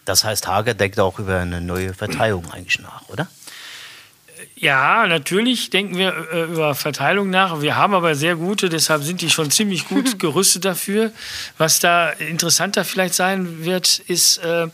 Das 0.07 0.23
heißt, 0.23 0.47
Hager 0.47 0.73
denkt 0.73 0.99
auch 0.99 1.19
über 1.19 1.39
eine 1.39 1.59
neue 1.59 1.93
Verteilung 1.93 2.49
eigentlich 2.51 2.79
nach, 2.79 3.07
oder? 3.09 3.27
Ja, 4.55 5.05
natürlich 5.05 5.69
denken 5.69 5.97
wir 5.97 6.15
äh, 6.31 6.43
über 6.43 6.75
Verteilung 6.75 7.29
nach. 7.29 7.61
Wir 7.61 7.75
haben 7.75 7.93
aber 7.93 8.15
sehr 8.15 8.37
gute, 8.37 8.69
deshalb 8.69 9.03
sind 9.03 9.21
die 9.21 9.29
schon 9.29 9.51
ziemlich 9.51 9.87
gut 9.87 10.17
gerüstet 10.19 10.63
dafür. 10.63 11.11
Was 11.57 11.79
da 11.79 12.09
interessanter 12.11 12.85
vielleicht 12.85 13.15
sein 13.15 13.65
wird, 13.65 13.99
ist, 13.99 14.37
äh, 14.37 14.67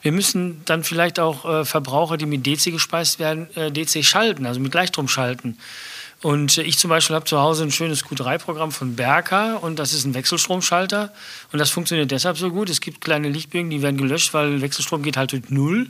wir 0.00 0.12
müssen 0.12 0.64
dann 0.64 0.84
vielleicht 0.84 1.20
auch 1.20 1.44
äh, 1.44 1.64
Verbraucher, 1.66 2.16
die 2.16 2.26
mit 2.26 2.46
DC 2.46 2.72
gespeist 2.72 3.18
werden, 3.18 3.54
äh, 3.54 3.70
DC 3.70 4.02
schalten, 4.04 4.46
also 4.46 4.58
mit 4.58 4.72
Gleichstrom 4.72 5.06
schalten. 5.06 5.58
Und 6.22 6.56
ich 6.58 6.78
zum 6.78 6.88
Beispiel 6.88 7.16
habe 7.16 7.24
zu 7.24 7.40
Hause 7.40 7.64
ein 7.64 7.72
schönes 7.72 8.04
Q3-Programm 8.04 8.70
von 8.70 8.94
Berka 8.94 9.56
und 9.56 9.80
das 9.80 9.92
ist 9.92 10.04
ein 10.04 10.14
Wechselstromschalter. 10.14 11.12
Und 11.52 11.58
das 11.58 11.70
funktioniert 11.70 12.12
deshalb 12.12 12.38
so 12.38 12.50
gut. 12.50 12.70
Es 12.70 12.80
gibt 12.80 13.00
kleine 13.00 13.28
Lichtbögen, 13.28 13.70
die 13.70 13.82
werden 13.82 13.96
gelöscht, 13.96 14.32
weil 14.32 14.62
Wechselstrom 14.62 15.02
geht 15.02 15.16
halt 15.16 15.32
durch 15.32 15.50
Null. 15.50 15.88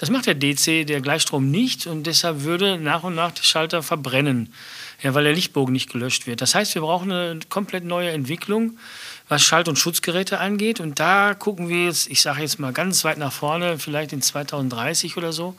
Das 0.00 0.08
macht 0.08 0.24
der 0.24 0.34
DC, 0.34 0.86
der 0.86 1.02
Gleichstrom 1.02 1.50
nicht 1.50 1.86
und 1.86 2.04
deshalb 2.04 2.40
würde 2.40 2.78
nach 2.78 3.02
und 3.02 3.14
nach 3.14 3.32
der 3.32 3.42
Schalter 3.42 3.82
verbrennen, 3.82 4.50
ja, 5.02 5.12
weil 5.12 5.24
der 5.24 5.34
Lichtbogen 5.34 5.74
nicht 5.74 5.92
gelöscht 5.92 6.26
wird. 6.26 6.40
Das 6.40 6.54
heißt, 6.54 6.74
wir 6.74 6.80
brauchen 6.80 7.12
eine 7.12 7.38
komplett 7.50 7.84
neue 7.84 8.08
Entwicklung, 8.08 8.78
was 9.28 9.42
Schalt- 9.42 9.68
und 9.68 9.78
Schutzgeräte 9.78 10.38
angeht. 10.38 10.80
Und 10.80 11.00
da 11.00 11.34
gucken 11.34 11.68
wir 11.68 11.84
jetzt, 11.84 12.08
ich 12.08 12.22
sage 12.22 12.40
jetzt 12.40 12.58
mal 12.58 12.72
ganz 12.72 13.04
weit 13.04 13.18
nach 13.18 13.30
vorne, 13.30 13.78
vielleicht 13.78 14.14
in 14.14 14.22
2030 14.22 15.18
oder 15.18 15.34
so, 15.34 15.54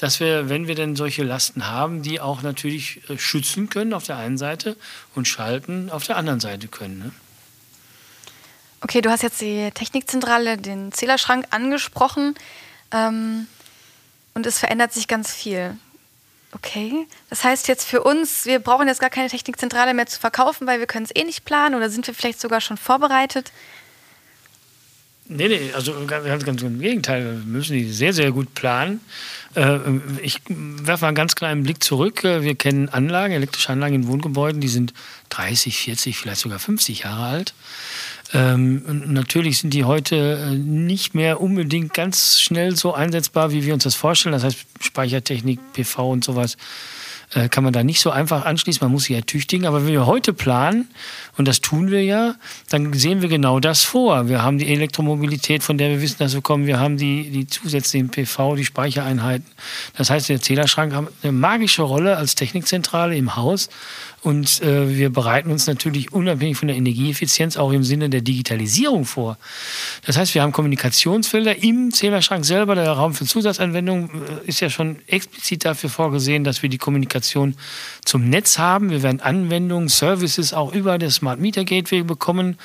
dass 0.00 0.18
wir, 0.18 0.48
wenn 0.48 0.66
wir 0.66 0.76
denn 0.76 0.96
solche 0.96 1.22
Lasten 1.22 1.66
haben, 1.66 2.00
die 2.00 2.22
auch 2.22 2.40
natürlich 2.40 3.02
äh, 3.10 3.18
schützen 3.18 3.68
können 3.68 3.92
auf 3.92 4.04
der 4.04 4.16
einen 4.16 4.38
Seite 4.38 4.78
und 5.14 5.28
schalten 5.28 5.90
auf 5.90 6.06
der 6.06 6.16
anderen 6.16 6.40
Seite 6.40 6.68
können. 6.68 7.00
Ne? 7.00 7.10
Okay, 8.80 9.02
du 9.02 9.10
hast 9.10 9.22
jetzt 9.22 9.42
die 9.42 9.70
Technikzentrale, 9.74 10.56
den 10.56 10.90
Zählerschrank 10.90 11.48
angesprochen 11.50 12.34
ähm, 12.90 13.46
und 14.34 14.46
es 14.46 14.58
verändert 14.58 14.92
sich 14.92 15.08
ganz 15.08 15.32
viel. 15.32 15.76
Okay, 16.52 17.06
das 17.30 17.42
heißt 17.42 17.66
jetzt 17.66 17.84
für 17.84 18.02
uns, 18.02 18.46
wir 18.46 18.60
brauchen 18.60 18.86
jetzt 18.86 19.00
gar 19.00 19.10
keine 19.10 19.28
Technikzentrale 19.28 19.92
mehr 19.92 20.06
zu 20.06 20.20
verkaufen, 20.20 20.66
weil 20.68 20.78
wir 20.78 20.86
können 20.86 21.04
es 21.04 21.14
eh 21.14 21.24
nicht 21.24 21.44
planen 21.44 21.74
oder 21.74 21.90
sind 21.90 22.06
wir 22.06 22.14
vielleicht 22.14 22.40
sogar 22.40 22.60
schon 22.60 22.76
vorbereitet? 22.76 23.50
Nee, 25.26 25.48
nee, 25.48 25.72
also 25.74 25.94
ganz, 26.06 26.44
ganz 26.44 26.62
im 26.62 26.80
Gegenteil. 26.80 27.24
Wir 27.24 27.32
müssen 27.46 27.72
die 27.72 27.90
sehr, 27.90 28.12
sehr 28.12 28.30
gut 28.30 28.54
planen. 28.54 29.00
Äh, 29.54 29.78
ich 30.22 30.40
werfe 30.48 31.02
mal 31.02 31.08
einen 31.08 31.14
ganz 31.14 31.34
kleinen 31.34 31.62
Blick 31.62 31.82
zurück. 31.82 32.22
Äh, 32.24 32.42
wir 32.42 32.54
kennen 32.54 32.90
Anlagen, 32.90 33.32
elektrische 33.32 33.70
Anlagen 33.70 33.94
in 33.94 34.06
Wohngebäuden, 34.06 34.60
die 34.60 34.68
sind 34.68 34.92
30, 35.30 35.78
40, 35.78 36.18
vielleicht 36.18 36.40
sogar 36.42 36.58
50 36.58 37.00
Jahre 37.00 37.24
alt. 37.24 37.54
Ähm, 38.32 38.82
natürlich 39.12 39.58
sind 39.58 39.74
die 39.74 39.84
heute 39.84 40.50
äh, 40.50 40.54
nicht 40.54 41.14
mehr 41.14 41.40
unbedingt 41.40 41.94
ganz 41.94 42.40
schnell 42.40 42.74
so 42.74 42.94
einsetzbar, 42.94 43.52
wie 43.52 43.64
wir 43.64 43.74
uns 43.74 43.84
das 43.84 43.94
vorstellen. 43.94 44.32
Das 44.32 44.44
heißt, 44.44 44.58
Speichertechnik, 44.80 45.60
PV 45.72 46.10
und 46.10 46.24
sowas 46.24 46.56
äh, 47.34 47.48
kann 47.48 47.64
man 47.64 47.72
da 47.72 47.82
nicht 47.82 48.00
so 48.00 48.10
einfach 48.10 48.44
anschließen. 48.44 48.84
Man 48.84 48.92
muss 48.92 49.04
sich 49.04 49.16
ertüchtigen. 49.16 49.66
Aber 49.66 49.84
wenn 49.84 49.92
wir 49.92 50.06
heute 50.06 50.32
planen, 50.32 50.88
und 51.36 51.48
das 51.48 51.60
tun 51.60 51.90
wir 51.90 52.02
ja, 52.02 52.34
dann 52.70 52.92
sehen 52.92 53.22
wir 53.22 53.28
genau 53.28 53.60
das 53.60 53.82
vor. 53.82 54.28
Wir 54.28 54.42
haben 54.42 54.58
die 54.58 54.68
Elektromobilität, 54.68 55.62
von 55.62 55.78
der 55.78 55.90
wir 55.90 56.00
wissen, 56.00 56.18
dass 56.18 56.34
wir 56.34 56.42
kommen. 56.42 56.66
Wir 56.66 56.78
haben 56.78 56.96
die, 56.96 57.30
die 57.30 57.46
zusätzlichen 57.46 58.10
PV, 58.10 58.56
die 58.56 58.64
Speichereinheiten. 58.64 59.46
Das 59.96 60.10
heißt, 60.10 60.28
der 60.28 60.40
Zählerschrank 60.40 60.94
hat 60.94 61.08
eine 61.22 61.32
magische 61.32 61.82
Rolle 61.82 62.16
als 62.16 62.34
Technikzentrale 62.34 63.16
im 63.16 63.36
Haus. 63.36 63.68
Und 64.24 64.62
äh, 64.62 64.96
wir 64.96 65.10
bereiten 65.10 65.50
uns 65.50 65.66
natürlich 65.66 66.12
unabhängig 66.12 66.56
von 66.56 66.68
der 66.68 66.78
Energieeffizienz 66.78 67.58
auch 67.58 67.72
im 67.72 67.84
Sinne 67.84 68.08
der 68.08 68.22
Digitalisierung 68.22 69.04
vor. 69.04 69.36
Das 70.06 70.16
heißt, 70.16 70.34
wir 70.34 70.40
haben 70.40 70.52
Kommunikationsfelder 70.52 71.62
im 71.62 71.92
Zählerschrank 71.92 72.46
selber. 72.46 72.74
Der 72.74 72.90
Raum 72.90 73.12
für 73.12 73.26
Zusatzanwendungen 73.26 74.08
äh, 74.08 74.48
ist 74.48 74.60
ja 74.60 74.70
schon 74.70 74.96
explizit 75.08 75.66
dafür 75.66 75.90
vorgesehen, 75.90 76.42
dass 76.42 76.62
wir 76.62 76.70
die 76.70 76.78
Kommunikation 76.78 77.54
zum 78.06 78.30
Netz 78.30 78.56
haben. 78.56 78.88
Wir 78.88 79.02
werden 79.02 79.20
Anwendungen, 79.20 79.88
Services 79.88 80.54
auch 80.54 80.72
über 80.72 80.96
das 80.96 81.16
Smart 81.16 81.38
Meter 81.38 81.66
Gateway 81.66 82.02
bekommen. 82.02 82.56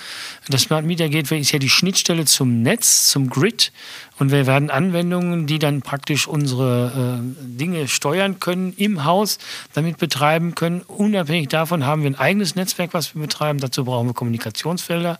Das 0.47 0.61
Smart 0.61 0.85
Meter 0.85 1.09
Gateway 1.09 1.41
ist 1.41 1.51
ja 1.51 1.59
die 1.59 1.67
Schnittstelle 1.67 2.23
zum 2.23 2.61
Netz, 2.61 3.07
zum 3.07 3.29
Grid. 3.29 3.73
Und 4.19 4.31
wir 4.31 4.45
werden 4.45 4.69
Anwendungen, 4.69 5.47
die 5.47 5.59
dann 5.59 5.81
praktisch 5.81 6.27
unsere 6.27 7.21
äh, 7.21 7.57
Dinge 7.57 7.87
steuern 7.87 8.39
können 8.39 8.73
im 8.73 9.05
Haus, 9.05 9.39
damit 9.73 9.97
betreiben 9.97 10.55
können. 10.55 10.81
Unabhängig 10.81 11.47
davon 11.47 11.85
haben 11.85 12.03
wir 12.03 12.11
ein 12.11 12.19
eigenes 12.19 12.55
Netzwerk, 12.55 12.93
was 12.93 13.15
wir 13.15 13.21
betreiben. 13.21 13.59
Dazu 13.59 13.85
brauchen 13.85 14.07
wir 14.07 14.13
Kommunikationsfelder, 14.13 15.19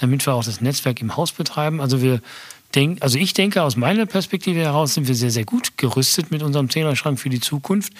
damit 0.00 0.24
wir 0.24 0.34
auch 0.34 0.44
das 0.44 0.60
Netzwerk 0.60 1.00
im 1.00 1.16
Haus 1.16 1.32
betreiben. 1.32 1.80
Also 1.80 2.00
wir 2.00 2.20
denk, 2.76 3.02
also 3.02 3.18
ich 3.18 3.34
denke, 3.34 3.62
aus 3.62 3.76
meiner 3.76 4.06
Perspektive 4.06 4.60
heraus 4.60 4.94
sind 4.94 5.08
wir 5.08 5.16
sehr, 5.16 5.30
sehr 5.32 5.44
gut 5.44 5.76
gerüstet 5.76 6.30
mit 6.30 6.42
unserem 6.42 6.70
Zählerschrank 6.70 7.18
für 7.18 7.30
die 7.30 7.40
Zukunft, 7.40 7.92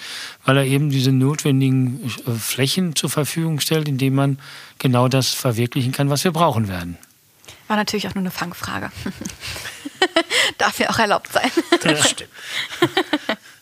weil 0.45 0.57
er 0.57 0.65
eben 0.65 0.89
diese 0.89 1.11
notwendigen 1.11 1.99
äh, 2.25 2.31
Flächen 2.31 2.95
zur 2.95 3.09
Verfügung 3.09 3.59
stellt, 3.59 3.89
indem 3.89 4.15
man 4.15 4.39
genau 4.77 5.09
das 5.09 5.33
verwirklichen 5.33 5.91
kann, 5.91 6.09
was 6.09 6.23
wir 6.23 6.31
brauchen 6.31 6.69
werden. 6.69 6.97
War 7.69 7.77
natürlich 7.77 8.07
auch 8.07 8.15
nur 8.15 8.23
eine 8.23 8.31
Fangfrage. 8.31 8.91
Darf 10.57 10.79
ja 10.79 10.89
auch 10.89 10.97
erlaubt 10.97 11.31
sein. 11.31 11.51
Das 11.83 12.09
stimmt. 12.09 12.31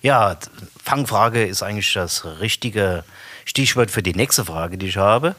Ja, 0.02 0.38
Fangfrage 0.82 1.46
ist 1.46 1.62
eigentlich 1.62 1.92
das 1.92 2.24
richtige 2.40 3.04
Stichwort 3.44 3.92
für 3.92 4.02
die 4.02 4.14
nächste 4.14 4.46
Frage, 4.46 4.78
die 4.78 4.88
ich 4.88 4.96
habe. 4.96 5.36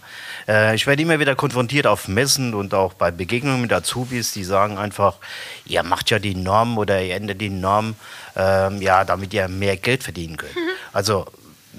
Äh, 0.46 0.74
ich 0.74 0.86
werde 0.86 1.00
immer 1.00 1.18
wieder 1.18 1.34
konfrontiert 1.34 1.86
auf 1.86 2.08
Messen 2.08 2.52
und 2.52 2.74
auch 2.74 2.92
bei 2.92 3.10
Begegnungen 3.10 3.62
mit 3.62 3.72
Azubis, 3.72 4.32
die 4.32 4.44
sagen 4.44 4.76
einfach, 4.76 5.16
ihr 5.64 5.82
macht 5.82 6.10
ja 6.10 6.18
die 6.18 6.34
Norm 6.34 6.76
oder 6.76 7.00
ihr 7.02 7.14
ändert 7.14 7.40
die 7.40 7.48
Norm, 7.48 7.96
ähm, 8.36 8.82
ja, 8.82 9.04
damit 9.04 9.32
ihr 9.32 9.48
mehr 9.48 9.78
Geld 9.78 10.02
verdienen 10.02 10.36
könnt. 10.36 10.56
Mhm. 10.56 10.70
Also 10.92 11.26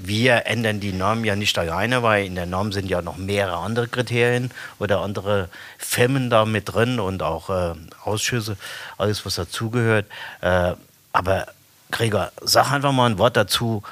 wir 0.03 0.45
ändern 0.45 0.79
die 0.79 0.91
Norm 0.91 1.23
ja 1.25 1.35
nicht 1.35 1.57
alleine, 1.57 2.03
weil 2.03 2.25
in 2.25 2.35
der 2.35 2.45
Norm 2.45 2.71
sind 2.71 2.89
ja 2.89 3.01
noch 3.01 3.17
mehrere 3.17 3.57
andere 3.57 3.87
Kriterien 3.87 4.51
oder 4.79 5.01
andere 5.01 5.49
Firmen 5.77 6.29
da 6.29 6.45
mit 6.45 6.73
drin 6.73 6.99
und 6.99 7.23
auch 7.23 7.49
äh, 7.49 7.75
Ausschüsse, 8.03 8.57
alles 8.97 9.25
was 9.25 9.35
dazugehört. 9.35 10.05
Äh, 10.41 10.73
aber 11.11 11.47
Gregor, 11.91 12.31
sag 12.41 12.71
einfach 12.71 12.91
mal 12.91 13.09
ein 13.09 13.17
Wort 13.17 13.35
dazu. 13.35 13.83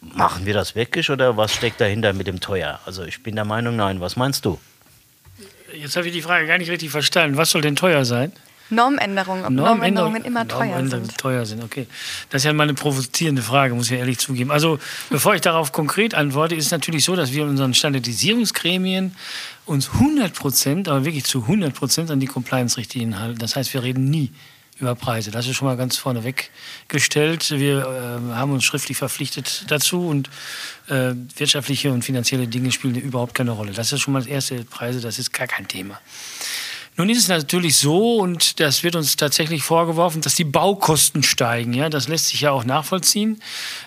Machen 0.00 0.46
wir 0.46 0.54
das 0.54 0.74
wirklich 0.74 1.10
oder 1.10 1.36
was 1.36 1.52
steckt 1.52 1.80
dahinter 1.80 2.14
mit 2.14 2.26
dem 2.26 2.40
Teuer? 2.40 2.80
Also 2.86 3.04
ich 3.04 3.22
bin 3.22 3.34
der 3.34 3.44
Meinung, 3.44 3.76
nein. 3.76 4.00
Was 4.00 4.16
meinst 4.16 4.46
du? 4.46 4.58
Jetzt 5.74 5.96
habe 5.96 6.06
ich 6.06 6.12
die 6.14 6.22
Frage 6.22 6.46
gar 6.46 6.56
nicht 6.56 6.70
richtig 6.70 6.90
verstanden. 6.90 7.36
Was 7.36 7.50
soll 7.50 7.60
denn 7.60 7.76
teuer 7.76 8.04
sein? 8.04 8.32
Normänderungen, 8.70 9.54
Normänderungen 9.54 10.24
immer 10.24 10.46
teuer 10.46 10.66
Normänderungen 10.66 11.06
sind. 11.06 11.18
teuer 11.18 11.46
sind, 11.46 11.62
okay. 11.62 11.86
Das 12.30 12.42
ist 12.42 12.46
ja 12.46 12.52
mal 12.52 12.64
eine 12.64 12.74
provozierende 12.74 13.42
Frage, 13.42 13.74
muss 13.74 13.90
ich 13.90 13.98
ehrlich 13.98 14.18
zugeben. 14.18 14.50
Also, 14.50 14.78
bevor 15.10 15.34
ich 15.34 15.40
darauf 15.40 15.72
konkret 15.72 16.14
antworte, 16.14 16.54
ist 16.54 16.66
es 16.66 16.70
natürlich 16.70 17.04
so, 17.04 17.16
dass 17.16 17.32
wir 17.32 17.42
in 17.44 17.50
unseren 17.50 17.74
Standardisierungsgremien 17.74 19.14
uns 19.66 19.90
100 19.94 20.34
Prozent, 20.34 20.88
aber 20.88 21.04
wirklich 21.04 21.24
zu 21.24 21.42
100 21.42 21.74
Prozent 21.74 22.10
an 22.10 22.20
die 22.20 22.26
Compliance-Richtlinien 22.26 23.18
halten. 23.18 23.38
Das 23.38 23.56
heißt, 23.56 23.72
wir 23.74 23.82
reden 23.82 24.10
nie 24.10 24.30
über 24.80 24.94
Preise. 24.94 25.30
Das 25.30 25.46
ist 25.46 25.56
schon 25.56 25.68
mal 25.68 25.76
ganz 25.76 25.96
vorneweg 25.98 26.50
gestellt. 26.88 27.50
Wir 27.50 27.80
äh, 27.80 28.34
haben 28.34 28.52
uns 28.52 28.64
schriftlich 28.64 28.96
verpflichtet 28.96 29.64
dazu 29.68 30.06
und 30.06 30.30
äh, 30.88 31.12
wirtschaftliche 31.36 31.92
und 31.92 32.02
finanzielle 32.02 32.48
Dinge 32.48 32.72
spielen 32.72 32.94
überhaupt 32.94 33.34
keine 33.34 33.50
Rolle. 33.52 33.72
Das 33.72 33.92
ist 33.92 34.00
schon 34.00 34.14
mal 34.14 34.20
das 34.20 34.28
erste 34.28 34.64
Preise, 34.64 35.00
das 35.00 35.18
ist 35.18 35.32
gar 35.32 35.46
kein 35.46 35.68
Thema. 35.68 36.00
Nun 36.96 37.08
ist 37.08 37.18
es 37.18 37.28
natürlich 37.28 37.76
so, 37.76 38.16
und 38.16 38.60
das 38.60 38.82
wird 38.82 38.94
uns 38.94 39.16
tatsächlich 39.16 39.62
vorgeworfen, 39.62 40.20
dass 40.20 40.34
die 40.34 40.44
Baukosten 40.44 41.22
steigen. 41.22 41.72
Ja, 41.72 41.88
das 41.88 42.08
lässt 42.08 42.28
sich 42.28 42.42
ja 42.42 42.50
auch 42.50 42.64
nachvollziehen. 42.64 43.40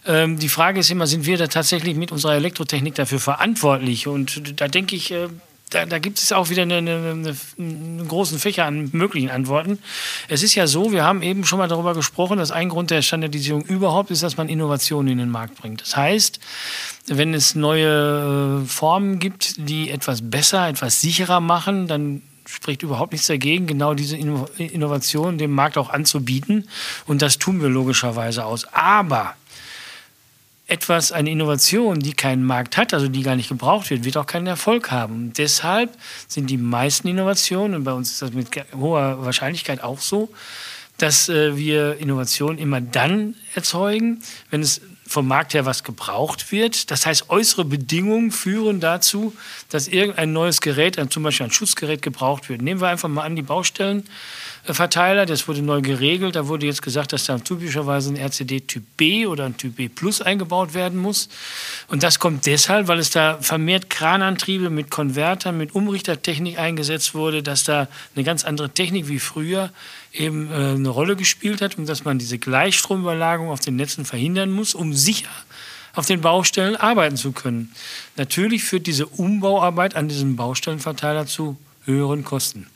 Ähm, 0.05 0.39
die 0.39 0.49
Frage 0.49 0.79
ist 0.79 0.89
immer, 0.89 1.05
sind 1.05 1.25
wir 1.25 1.37
da 1.37 1.47
tatsächlich 1.47 1.95
mit 1.95 2.11
unserer 2.11 2.35
Elektrotechnik 2.35 2.95
dafür 2.95 3.19
verantwortlich? 3.19 4.07
Und 4.07 4.59
da 4.59 4.67
denke 4.67 4.95
ich, 4.95 5.11
äh, 5.11 5.27
da, 5.69 5.85
da, 5.85 5.99
gibt 5.99 6.19
es 6.19 6.31
auch 6.31 6.49
wieder 6.49 6.63
eine, 6.63 6.77
eine, 6.77 6.97
eine, 7.11 7.35
einen 7.57 8.07
großen 8.07 8.39
Fächer 8.39 8.65
an 8.65 8.89
möglichen 8.93 9.29
Antworten. 9.29 9.79
Es 10.27 10.43
ist 10.43 10.55
ja 10.55 10.67
so, 10.67 10.91
wir 10.91 11.03
haben 11.03 11.21
eben 11.21 11.45
schon 11.45 11.59
mal 11.59 11.67
darüber 11.67 11.93
gesprochen, 11.93 12.37
dass 12.37 12.51
ein 12.51 12.69
Grund 12.69 12.91
der 12.91 13.01
Standardisierung 13.01 13.63
überhaupt 13.63 14.11
ist, 14.11 14.23
dass 14.23 14.37
man 14.37 14.49
Innovationen 14.49 15.11
in 15.13 15.17
den 15.17 15.29
Markt 15.29 15.55
bringt. 15.55 15.81
Das 15.81 15.95
heißt, 15.97 16.39
wenn 17.07 17.33
es 17.33 17.55
neue 17.55 18.63
äh, 18.63 18.67
Formen 18.67 19.19
gibt, 19.19 19.55
die 19.57 19.89
etwas 19.89 20.29
besser, 20.29 20.67
etwas 20.67 21.01
sicherer 21.01 21.39
machen, 21.39 21.87
dann 21.87 22.21
spricht 22.53 22.83
überhaupt 22.83 23.13
nichts 23.13 23.27
dagegen, 23.27 23.65
genau 23.65 23.95
diese 23.95 24.15
Innovation 24.15 25.37
dem 25.37 25.51
Markt 25.51 25.77
auch 25.77 25.89
anzubieten. 25.89 26.69
Und 27.07 27.21
das 27.21 27.39
tun 27.39 27.61
wir 27.61 27.69
logischerweise 27.69 28.45
aus. 28.45 28.65
Aber 28.73 29.35
etwas, 30.67 31.11
eine 31.11 31.31
Innovation, 31.31 31.99
die 31.99 32.13
keinen 32.13 32.45
Markt 32.45 32.77
hat, 32.77 32.93
also 32.93 33.07
die 33.07 33.23
gar 33.23 33.35
nicht 33.35 33.49
gebraucht 33.49 33.89
wird, 33.89 34.05
wird 34.05 34.17
auch 34.17 34.27
keinen 34.27 34.47
Erfolg 34.47 34.91
haben. 34.91 35.15
Und 35.15 35.37
deshalb 35.37 35.97
sind 36.27 36.49
die 36.49 36.57
meisten 36.57 37.07
Innovationen, 37.07 37.75
und 37.75 37.83
bei 37.83 37.93
uns 37.93 38.11
ist 38.11 38.21
das 38.21 38.33
mit 38.33 38.49
hoher 38.75 39.25
Wahrscheinlichkeit 39.25 39.83
auch 39.83 39.99
so, 39.99 40.29
dass 40.99 41.27
äh, 41.29 41.57
wir 41.57 41.97
Innovationen 41.97 42.59
immer 42.59 42.81
dann 42.81 43.35
erzeugen, 43.55 44.21
wenn 44.51 44.61
es 44.61 44.81
vom 45.07 45.27
Markt 45.27 45.53
her 45.53 45.65
was 45.65 45.83
gebraucht 45.83 46.51
wird. 46.51 46.91
Das 46.91 47.05
heißt, 47.05 47.29
äußere 47.29 47.65
Bedingungen 47.65 48.31
führen 48.31 48.79
dazu, 48.79 49.33
dass 49.69 49.87
irgendein 49.87 50.33
neues 50.33 50.61
Gerät, 50.61 50.99
zum 51.11 51.23
Beispiel 51.23 51.47
ein 51.47 51.51
Schutzgerät, 51.51 52.01
gebraucht 52.01 52.49
wird. 52.49 52.61
Nehmen 52.61 52.81
wir 52.81 52.87
einfach 52.87 53.09
mal 53.09 53.23
an 53.23 53.35
die 53.35 53.41
Baustellen. 53.41 54.03
Verteiler. 54.65 55.25
Das 55.25 55.47
wurde 55.47 55.61
neu 55.61 55.81
geregelt. 55.81 56.35
Da 56.37 56.47
wurde 56.47 56.65
jetzt 56.65 56.81
gesagt, 56.81 57.11
dass 57.11 57.25
da 57.25 57.37
typischerweise 57.37 58.13
ein 58.13 58.15
RCD 58.15 58.61
Typ 58.61 58.83
B 58.95 59.25
oder 59.25 59.45
ein 59.45 59.57
Typ 59.57 59.75
B 59.75 59.89
Plus 59.89 60.21
eingebaut 60.21 60.73
werden 60.73 60.99
muss. 60.99 61.27
Und 61.89 62.03
das 62.03 62.19
kommt 62.19 62.45
deshalb, 62.45 62.87
weil 62.87 62.99
es 62.99 63.09
da 63.09 63.39
vermehrt 63.41 63.89
Kranantriebe 63.89 64.69
mit 64.69 64.89
Konvertern, 64.89 65.57
mit 65.57 65.75
Umrichtertechnik 65.75 66.57
eingesetzt 66.57 67.13
wurde, 67.13 67.43
dass 67.43 67.65
da 67.65 67.89
eine 68.15 68.23
ganz 68.23 68.45
andere 68.45 68.69
Technik 68.69 69.09
wie 69.09 69.19
früher 69.19 69.69
eben 70.13 70.49
äh, 70.51 70.53
eine 70.53 70.89
Rolle 70.89 71.15
gespielt 71.15 71.61
hat 71.61 71.77
und 71.77 71.89
dass 71.89 72.05
man 72.05 72.19
diese 72.19 72.37
Gleichstromüberlagerung 72.37 73.49
auf 73.49 73.59
den 73.59 73.75
Netzen 73.75 74.05
verhindern 74.05 74.51
muss, 74.51 74.75
um 74.75 74.93
sicher 74.93 75.29
auf 75.95 76.05
den 76.05 76.21
Baustellen 76.21 76.75
arbeiten 76.75 77.17
zu 77.17 77.31
können. 77.31 77.73
Natürlich 78.15 78.63
führt 78.63 78.87
diese 78.87 79.05
Umbauarbeit 79.05 79.95
an 79.95 80.07
diesem 80.07 80.35
Baustellenverteiler 80.35 81.27
zu 81.27 81.57
höheren 81.85 82.23
Kosten. 82.23 82.67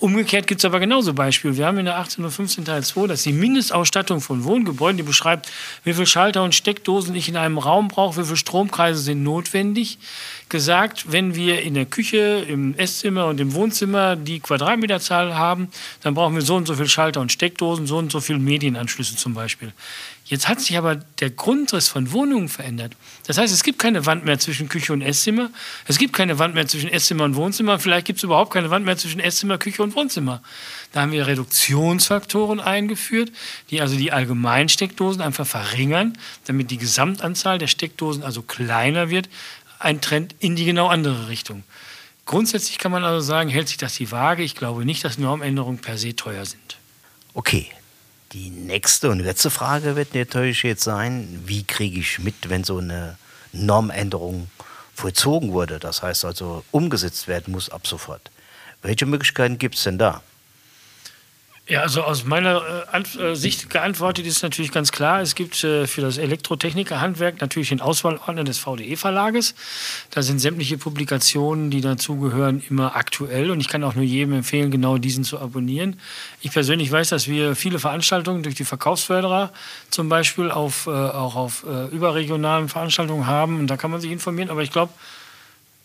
Umgekehrt 0.00 0.46
gibt 0.46 0.62
es 0.62 0.64
aber 0.64 0.80
genauso 0.80 1.12
Beispiele. 1.12 1.58
Wir 1.58 1.66
haben 1.66 1.76
in 1.76 1.84
der 1.84 1.96
1815 1.96 2.64
Teil 2.64 2.82
2, 2.82 3.06
dass 3.06 3.22
die 3.22 3.34
Mindestausstattung 3.34 4.22
von 4.22 4.44
Wohngebäuden, 4.44 4.96
die 4.96 5.02
beschreibt, 5.02 5.52
wie 5.84 5.92
viele 5.92 6.06
Schalter 6.06 6.42
und 6.42 6.54
Steckdosen 6.54 7.14
ich 7.14 7.28
in 7.28 7.36
einem 7.36 7.58
Raum 7.58 7.88
brauche, 7.88 8.18
wie 8.18 8.24
viele 8.24 8.38
Stromkreise 8.38 8.98
sind 9.02 9.22
notwendig, 9.22 9.98
gesagt, 10.48 11.12
wenn 11.12 11.34
wir 11.34 11.60
in 11.60 11.74
der 11.74 11.84
Küche, 11.84 12.46
im 12.48 12.74
Esszimmer 12.78 13.26
und 13.26 13.40
im 13.40 13.52
Wohnzimmer 13.52 14.16
die 14.16 14.40
Quadratmeterzahl 14.40 15.34
haben, 15.34 15.68
dann 16.00 16.14
brauchen 16.14 16.34
wir 16.34 16.42
so 16.42 16.56
und 16.56 16.66
so 16.66 16.74
viele 16.74 16.88
Schalter 16.88 17.20
und 17.20 17.30
Steckdosen, 17.30 17.86
so 17.86 17.98
und 17.98 18.10
so 18.10 18.20
viele 18.20 18.38
Medienanschlüsse 18.38 19.16
zum 19.16 19.34
Beispiel. 19.34 19.70
Jetzt 20.30 20.46
hat 20.46 20.60
sich 20.60 20.78
aber 20.78 20.94
der 20.94 21.30
Grundriss 21.30 21.88
von 21.88 22.12
Wohnungen 22.12 22.48
verändert. 22.48 22.92
Das 23.26 23.36
heißt, 23.36 23.52
es 23.52 23.64
gibt 23.64 23.80
keine 23.80 24.06
Wand 24.06 24.24
mehr 24.24 24.38
zwischen 24.38 24.68
Küche 24.68 24.92
und 24.92 25.02
Esszimmer. 25.02 25.50
Es 25.88 25.98
gibt 25.98 26.12
keine 26.12 26.38
Wand 26.38 26.54
mehr 26.54 26.68
zwischen 26.68 26.88
Esszimmer 26.88 27.24
und 27.24 27.34
Wohnzimmer. 27.34 27.80
Vielleicht 27.80 28.06
gibt 28.06 28.18
es 28.18 28.22
überhaupt 28.22 28.52
keine 28.52 28.70
Wand 28.70 28.84
mehr 28.86 28.96
zwischen 28.96 29.18
Esszimmer, 29.18 29.58
Küche 29.58 29.82
und 29.82 29.96
Wohnzimmer. 29.96 30.40
Da 30.92 31.00
haben 31.00 31.10
wir 31.10 31.26
Reduktionsfaktoren 31.26 32.60
eingeführt, 32.60 33.32
die 33.70 33.80
also 33.80 33.96
die 33.96 34.12
allgemeinen 34.12 34.68
Steckdosen 34.68 35.20
einfach 35.20 35.48
verringern, 35.48 36.16
damit 36.44 36.70
die 36.70 36.78
Gesamtanzahl 36.78 37.58
der 37.58 37.66
Steckdosen 37.66 38.22
also 38.22 38.42
kleiner 38.42 39.10
wird. 39.10 39.28
Ein 39.80 40.00
Trend 40.00 40.36
in 40.38 40.54
die 40.54 40.64
genau 40.64 40.86
andere 40.86 41.26
Richtung. 41.26 41.64
Grundsätzlich 42.24 42.78
kann 42.78 42.92
man 42.92 43.02
also 43.02 43.18
sagen, 43.18 43.50
hält 43.50 43.66
sich 43.66 43.78
das 43.78 43.94
die 43.94 44.12
Waage. 44.12 44.44
Ich 44.44 44.54
glaube 44.54 44.84
nicht, 44.84 45.04
dass 45.04 45.18
Normänderungen 45.18 45.80
per 45.80 45.98
se 45.98 46.14
teuer 46.14 46.46
sind. 46.46 46.78
Okay. 47.34 47.72
Die 48.32 48.50
nächste 48.50 49.10
und 49.10 49.18
letzte 49.18 49.50
Frage 49.50 49.96
wird 49.96 50.14
natürlich 50.14 50.62
jetzt 50.62 50.84
sein, 50.84 51.42
wie 51.46 51.64
kriege 51.64 51.98
ich 51.98 52.20
mit, 52.20 52.48
wenn 52.48 52.62
so 52.62 52.78
eine 52.78 53.18
Normänderung 53.52 54.48
vollzogen 54.94 55.52
wurde, 55.52 55.80
das 55.80 56.02
heißt 56.02 56.24
also 56.24 56.62
umgesetzt 56.70 57.26
werden 57.26 57.50
muss 57.50 57.70
ab 57.70 57.88
sofort. 57.88 58.30
Welche 58.82 59.04
Möglichkeiten 59.04 59.58
gibt 59.58 59.74
es 59.74 59.82
denn 59.82 59.98
da? 59.98 60.22
Ja, 61.70 61.82
also 61.82 62.02
aus 62.02 62.24
meiner 62.24 62.62
äh, 62.92 63.22
äh, 63.22 63.36
Sicht 63.36 63.70
geantwortet 63.70 64.26
ist 64.26 64.42
natürlich 64.42 64.72
ganz 64.72 64.90
klar, 64.90 65.20
es 65.20 65.36
gibt 65.36 65.62
äh, 65.62 65.86
für 65.86 66.00
das 66.00 66.18
Elektrotechnikerhandwerk 66.18 67.40
natürlich 67.40 67.68
den 67.68 67.80
Auswahlordner 67.80 68.42
des 68.42 68.58
VDE-Verlages. 68.58 69.54
Da 70.10 70.22
sind 70.22 70.40
sämtliche 70.40 70.78
Publikationen, 70.78 71.70
die 71.70 71.80
dazugehören, 71.80 72.60
immer 72.68 72.96
aktuell 72.96 73.52
und 73.52 73.60
ich 73.60 73.68
kann 73.68 73.84
auch 73.84 73.94
nur 73.94 74.02
jedem 74.02 74.32
empfehlen, 74.32 74.72
genau 74.72 74.98
diesen 74.98 75.22
zu 75.22 75.38
abonnieren. 75.38 76.00
Ich 76.40 76.50
persönlich 76.50 76.90
weiß, 76.90 77.10
dass 77.10 77.28
wir 77.28 77.54
viele 77.54 77.78
Veranstaltungen 77.78 78.42
durch 78.42 78.56
die 78.56 78.64
Verkaufsförderer 78.64 79.52
zum 79.90 80.08
Beispiel 80.08 80.50
auf, 80.50 80.88
äh, 80.88 80.90
auch 80.90 81.36
auf 81.36 81.64
äh, 81.68 81.86
überregionalen 81.94 82.68
Veranstaltungen 82.68 83.28
haben 83.28 83.60
und 83.60 83.68
da 83.68 83.76
kann 83.76 83.92
man 83.92 84.00
sich 84.00 84.10
informieren, 84.10 84.50
aber 84.50 84.64
ich 84.64 84.72
glaube, 84.72 84.92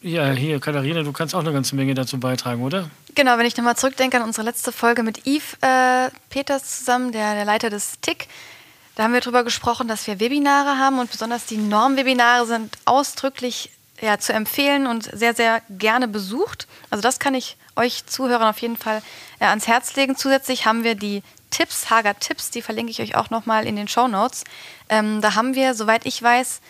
ja, 0.05 0.29
hier, 0.31 0.59
Katharina, 0.59 1.01
du 1.01 1.11
kannst 1.11 1.33
auch 1.33 1.39
eine 1.39 1.51
ganze 1.51 1.75
Menge 1.75 1.95
dazu 1.95 2.19
beitragen, 2.19 2.61
oder? 2.61 2.89
Genau, 3.15 3.37
wenn 3.39 3.45
ich 3.45 3.57
nochmal 3.57 3.75
zurückdenke 3.75 4.17
an 4.17 4.23
unsere 4.23 4.45
letzte 4.45 4.71
Folge 4.71 5.01
mit 5.01 5.25
Yves 5.25 5.57
äh, 5.61 6.11
Peters 6.29 6.79
zusammen, 6.79 7.11
der, 7.11 7.33
der 7.33 7.45
Leiter 7.45 7.71
des 7.71 7.99
TIC, 8.01 8.27
da 8.93 9.03
haben 9.03 9.13
wir 9.13 9.21
darüber 9.21 9.43
gesprochen, 9.43 9.87
dass 9.87 10.05
wir 10.05 10.19
Webinare 10.19 10.77
haben 10.77 10.99
und 10.99 11.09
besonders 11.09 11.47
die 11.47 11.57
Normwebinare 11.57 12.45
sind 12.45 12.77
ausdrücklich 12.85 13.71
ja, 13.99 14.19
zu 14.19 14.31
empfehlen 14.31 14.85
und 14.85 15.09
sehr, 15.11 15.33
sehr 15.33 15.61
gerne 15.69 16.07
besucht. 16.07 16.67
Also 16.91 17.01
das 17.01 17.19
kann 17.19 17.33
ich 17.33 17.57
euch 17.75 18.05
Zuhörern 18.05 18.49
auf 18.49 18.59
jeden 18.59 18.77
Fall 18.77 19.01
äh, 19.39 19.45
ans 19.45 19.67
Herz 19.67 19.95
legen. 19.95 20.15
Zusätzlich 20.15 20.67
haben 20.67 20.83
wir 20.83 20.93
die 20.93 21.23
Tipps, 21.49 21.89
Hager 21.89 22.19
Tipps, 22.19 22.51
die 22.51 22.61
verlinke 22.61 22.91
ich 22.91 23.01
euch 23.01 23.15
auch 23.15 23.31
nochmal 23.31 23.65
in 23.65 23.75
den 23.75 23.87
Show 23.87 24.07
Notes. 24.07 24.43
Ähm, 24.87 25.21
da 25.21 25.33
haben 25.33 25.55
wir, 25.55 25.73
soweit 25.73 26.05
ich 26.05 26.21
weiß, 26.21 26.61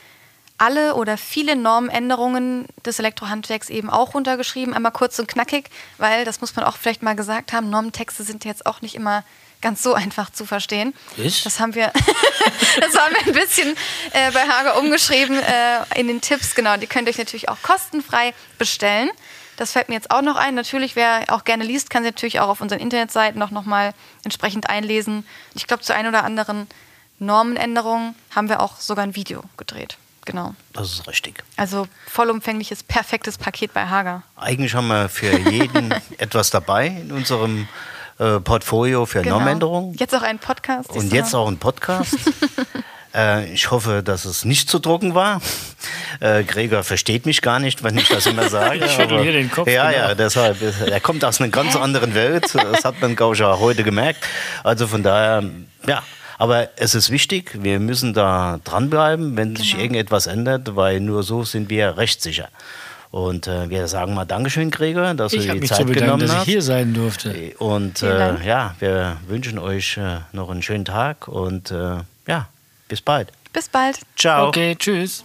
alle 0.57 0.95
oder 0.95 1.17
viele 1.17 1.55
Normänderungen 1.55 2.65
des 2.85 2.99
Elektrohandwerks 2.99 3.69
eben 3.69 3.89
auch 3.89 4.13
runtergeschrieben. 4.13 4.73
Einmal 4.73 4.91
kurz 4.91 5.19
und 5.19 5.27
knackig, 5.27 5.69
weil, 5.97 6.25
das 6.25 6.41
muss 6.41 6.55
man 6.55 6.65
auch 6.65 6.77
vielleicht 6.77 7.03
mal 7.03 7.15
gesagt 7.15 7.53
haben, 7.53 7.69
Normtexte 7.69 8.23
sind 8.23 8.45
jetzt 8.45 8.65
auch 8.65 8.81
nicht 8.81 8.95
immer 8.95 9.23
ganz 9.61 9.81
so 9.81 9.93
einfach 9.93 10.31
zu 10.31 10.45
verstehen. 10.45 10.93
Ist? 11.17 11.45
Das 11.45 11.59
haben 11.59 11.75
wir, 11.75 11.91
das 12.79 12.95
haben 12.97 13.13
wir 13.15 13.27
ein 13.27 13.33
bisschen 13.33 13.75
äh, 14.13 14.31
bei 14.31 14.47
Hager 14.47 14.77
umgeschrieben 14.77 15.37
äh, 15.39 15.99
in 15.99 16.07
den 16.07 16.21
Tipps. 16.21 16.55
Genau, 16.55 16.77
die 16.77 16.87
könnt 16.87 17.07
ihr 17.07 17.11
euch 17.11 17.17
natürlich 17.17 17.49
auch 17.49 17.61
kostenfrei 17.61 18.33
bestellen. 18.57 19.09
Das 19.57 19.71
fällt 19.71 19.89
mir 19.89 19.95
jetzt 19.95 20.11
auch 20.11 20.21
noch 20.21 20.35
ein. 20.35 20.53
Natürlich, 20.53 20.95
wer 20.95 21.23
auch 21.29 21.45
gerne 21.45 21.63
liest, 21.63 21.89
kann 21.89 22.03
sich 22.03 22.11
natürlich 22.11 22.39
auch 22.41 22.49
auf 22.49 22.61
unseren 22.61 22.79
Internetseiten 22.79 23.39
noch, 23.39 23.51
noch 23.51 23.65
mal 23.65 23.93
entsprechend 24.23 24.69
einlesen. 24.69 25.25
Ich 25.53 25.65
glaube, 25.65 25.81
zu 25.81 25.95
ein 25.95 26.07
oder 26.07 26.23
anderen 26.23 26.67
Normenänderung 27.19 28.15
haben 28.35 28.49
wir 28.49 28.59
auch 28.59 28.79
sogar 28.79 29.03
ein 29.03 29.15
Video 29.15 29.43
gedreht. 29.57 29.97
Genau. 30.25 30.55
Das 30.73 30.91
ist 30.91 31.07
richtig. 31.07 31.43
Also 31.55 31.87
vollumfängliches, 32.07 32.83
perfektes 32.83 33.37
Paket 33.37 33.73
bei 33.73 33.85
Hager. 33.85 34.23
Eigentlich 34.35 34.73
haben 34.73 34.87
wir 34.87 35.07
für 35.07 35.37
jeden 35.49 35.93
etwas 36.17 36.49
dabei 36.49 36.87
in 36.87 37.11
unserem 37.11 37.67
äh, 38.17 38.39
Portfolio 38.39 39.05
für 39.05 39.21
genau. 39.21 39.37
Normänderungen. 39.37 39.93
Jetzt 39.95 40.15
auch 40.15 40.23
einen 40.23 40.39
Podcast. 40.39 40.89
Und 40.89 41.13
jetzt 41.13 41.33
auch 41.35 41.47
einen 41.47 41.59
Podcast. 41.59 42.17
äh, 43.15 43.51
ich 43.53 43.69
hoffe, 43.69 44.01
dass 44.03 44.25
es 44.25 44.45
nicht 44.45 44.69
zu 44.69 44.79
drucken 44.79 45.13
war. 45.13 45.41
Äh, 46.19 46.43
Gregor 46.43 46.83
versteht 46.83 47.25
mich 47.25 47.41
gar 47.41 47.59
nicht, 47.59 47.83
wenn 47.83 47.97
ich 47.97 48.07
das 48.07 48.25
immer 48.25 48.49
sage. 48.49 48.77
ich 48.85 48.91
schüttel 48.91 49.21
hier 49.21 49.33
den 49.33 49.51
Kopf. 49.51 49.67
Ja, 49.69 49.91
genau. 49.91 50.07
ja, 50.07 50.15
deshalb. 50.15 50.57
Er 50.61 50.99
kommt 51.01 51.23
aus 51.23 51.39
einer 51.39 51.49
ganz 51.49 51.75
anderen 51.75 52.15
Welt. 52.15 52.55
Das 52.55 52.83
hat 52.83 53.01
man, 53.01 53.15
glaube 53.15 53.35
ich, 53.35 53.43
auch 53.43 53.59
heute 53.59 53.83
gemerkt. 53.83 54.25
Also 54.63 54.87
von 54.87 55.03
daher, 55.03 55.43
ja, 55.85 56.01
aber 56.37 56.69
es 56.77 56.95
ist 56.95 57.09
wichtig, 57.09 57.51
wir 57.61 57.79
müssen 57.79 58.13
da 58.13 58.59
dranbleiben, 58.63 59.37
wenn 59.37 59.49
genau. 59.49 59.59
sich 59.59 59.77
irgendetwas 59.77 60.27
ändert, 60.27 60.75
weil 60.75 60.99
nur 60.99 61.23
so 61.23 61.43
sind 61.43 61.69
wir 61.69 61.97
rechtssicher. 61.97 62.49
Und 63.11 63.47
äh, 63.47 63.69
wir 63.69 63.87
sagen 63.87 64.13
mal 64.13 64.25
Dankeschön, 64.25 64.71
Gregor, 64.71 65.13
dass 65.13 65.31
ich 65.31 65.47
du 65.47 65.53
die 65.53 65.59
mich 65.61 65.69
Zeit 65.69 65.79
zu 65.79 65.85
bedanken, 65.85 66.05
genommen 66.05 66.23
hast. 66.23 66.33
dass 66.33 66.47
ich 66.47 66.51
hier 66.51 66.61
sein 66.61 66.93
durfte. 66.93 67.53
Und 67.59 68.03
äh, 68.03 68.45
ja, 68.45 68.75
wir 68.79 69.17
wünschen 69.27 69.57
euch 69.57 69.95
äh, 69.95 70.17
noch 70.33 70.49
einen 70.49 70.61
schönen 70.61 70.83
Tag 70.83 71.29
und 71.29 71.71
äh, 71.71 71.97
ja, 72.27 72.49
bis 72.89 73.01
bald. 73.01 73.31
Bis 73.53 73.69
bald. 73.69 73.99
Ciao. 74.17 74.49
Okay, 74.49 74.75
tschüss. 74.75 75.23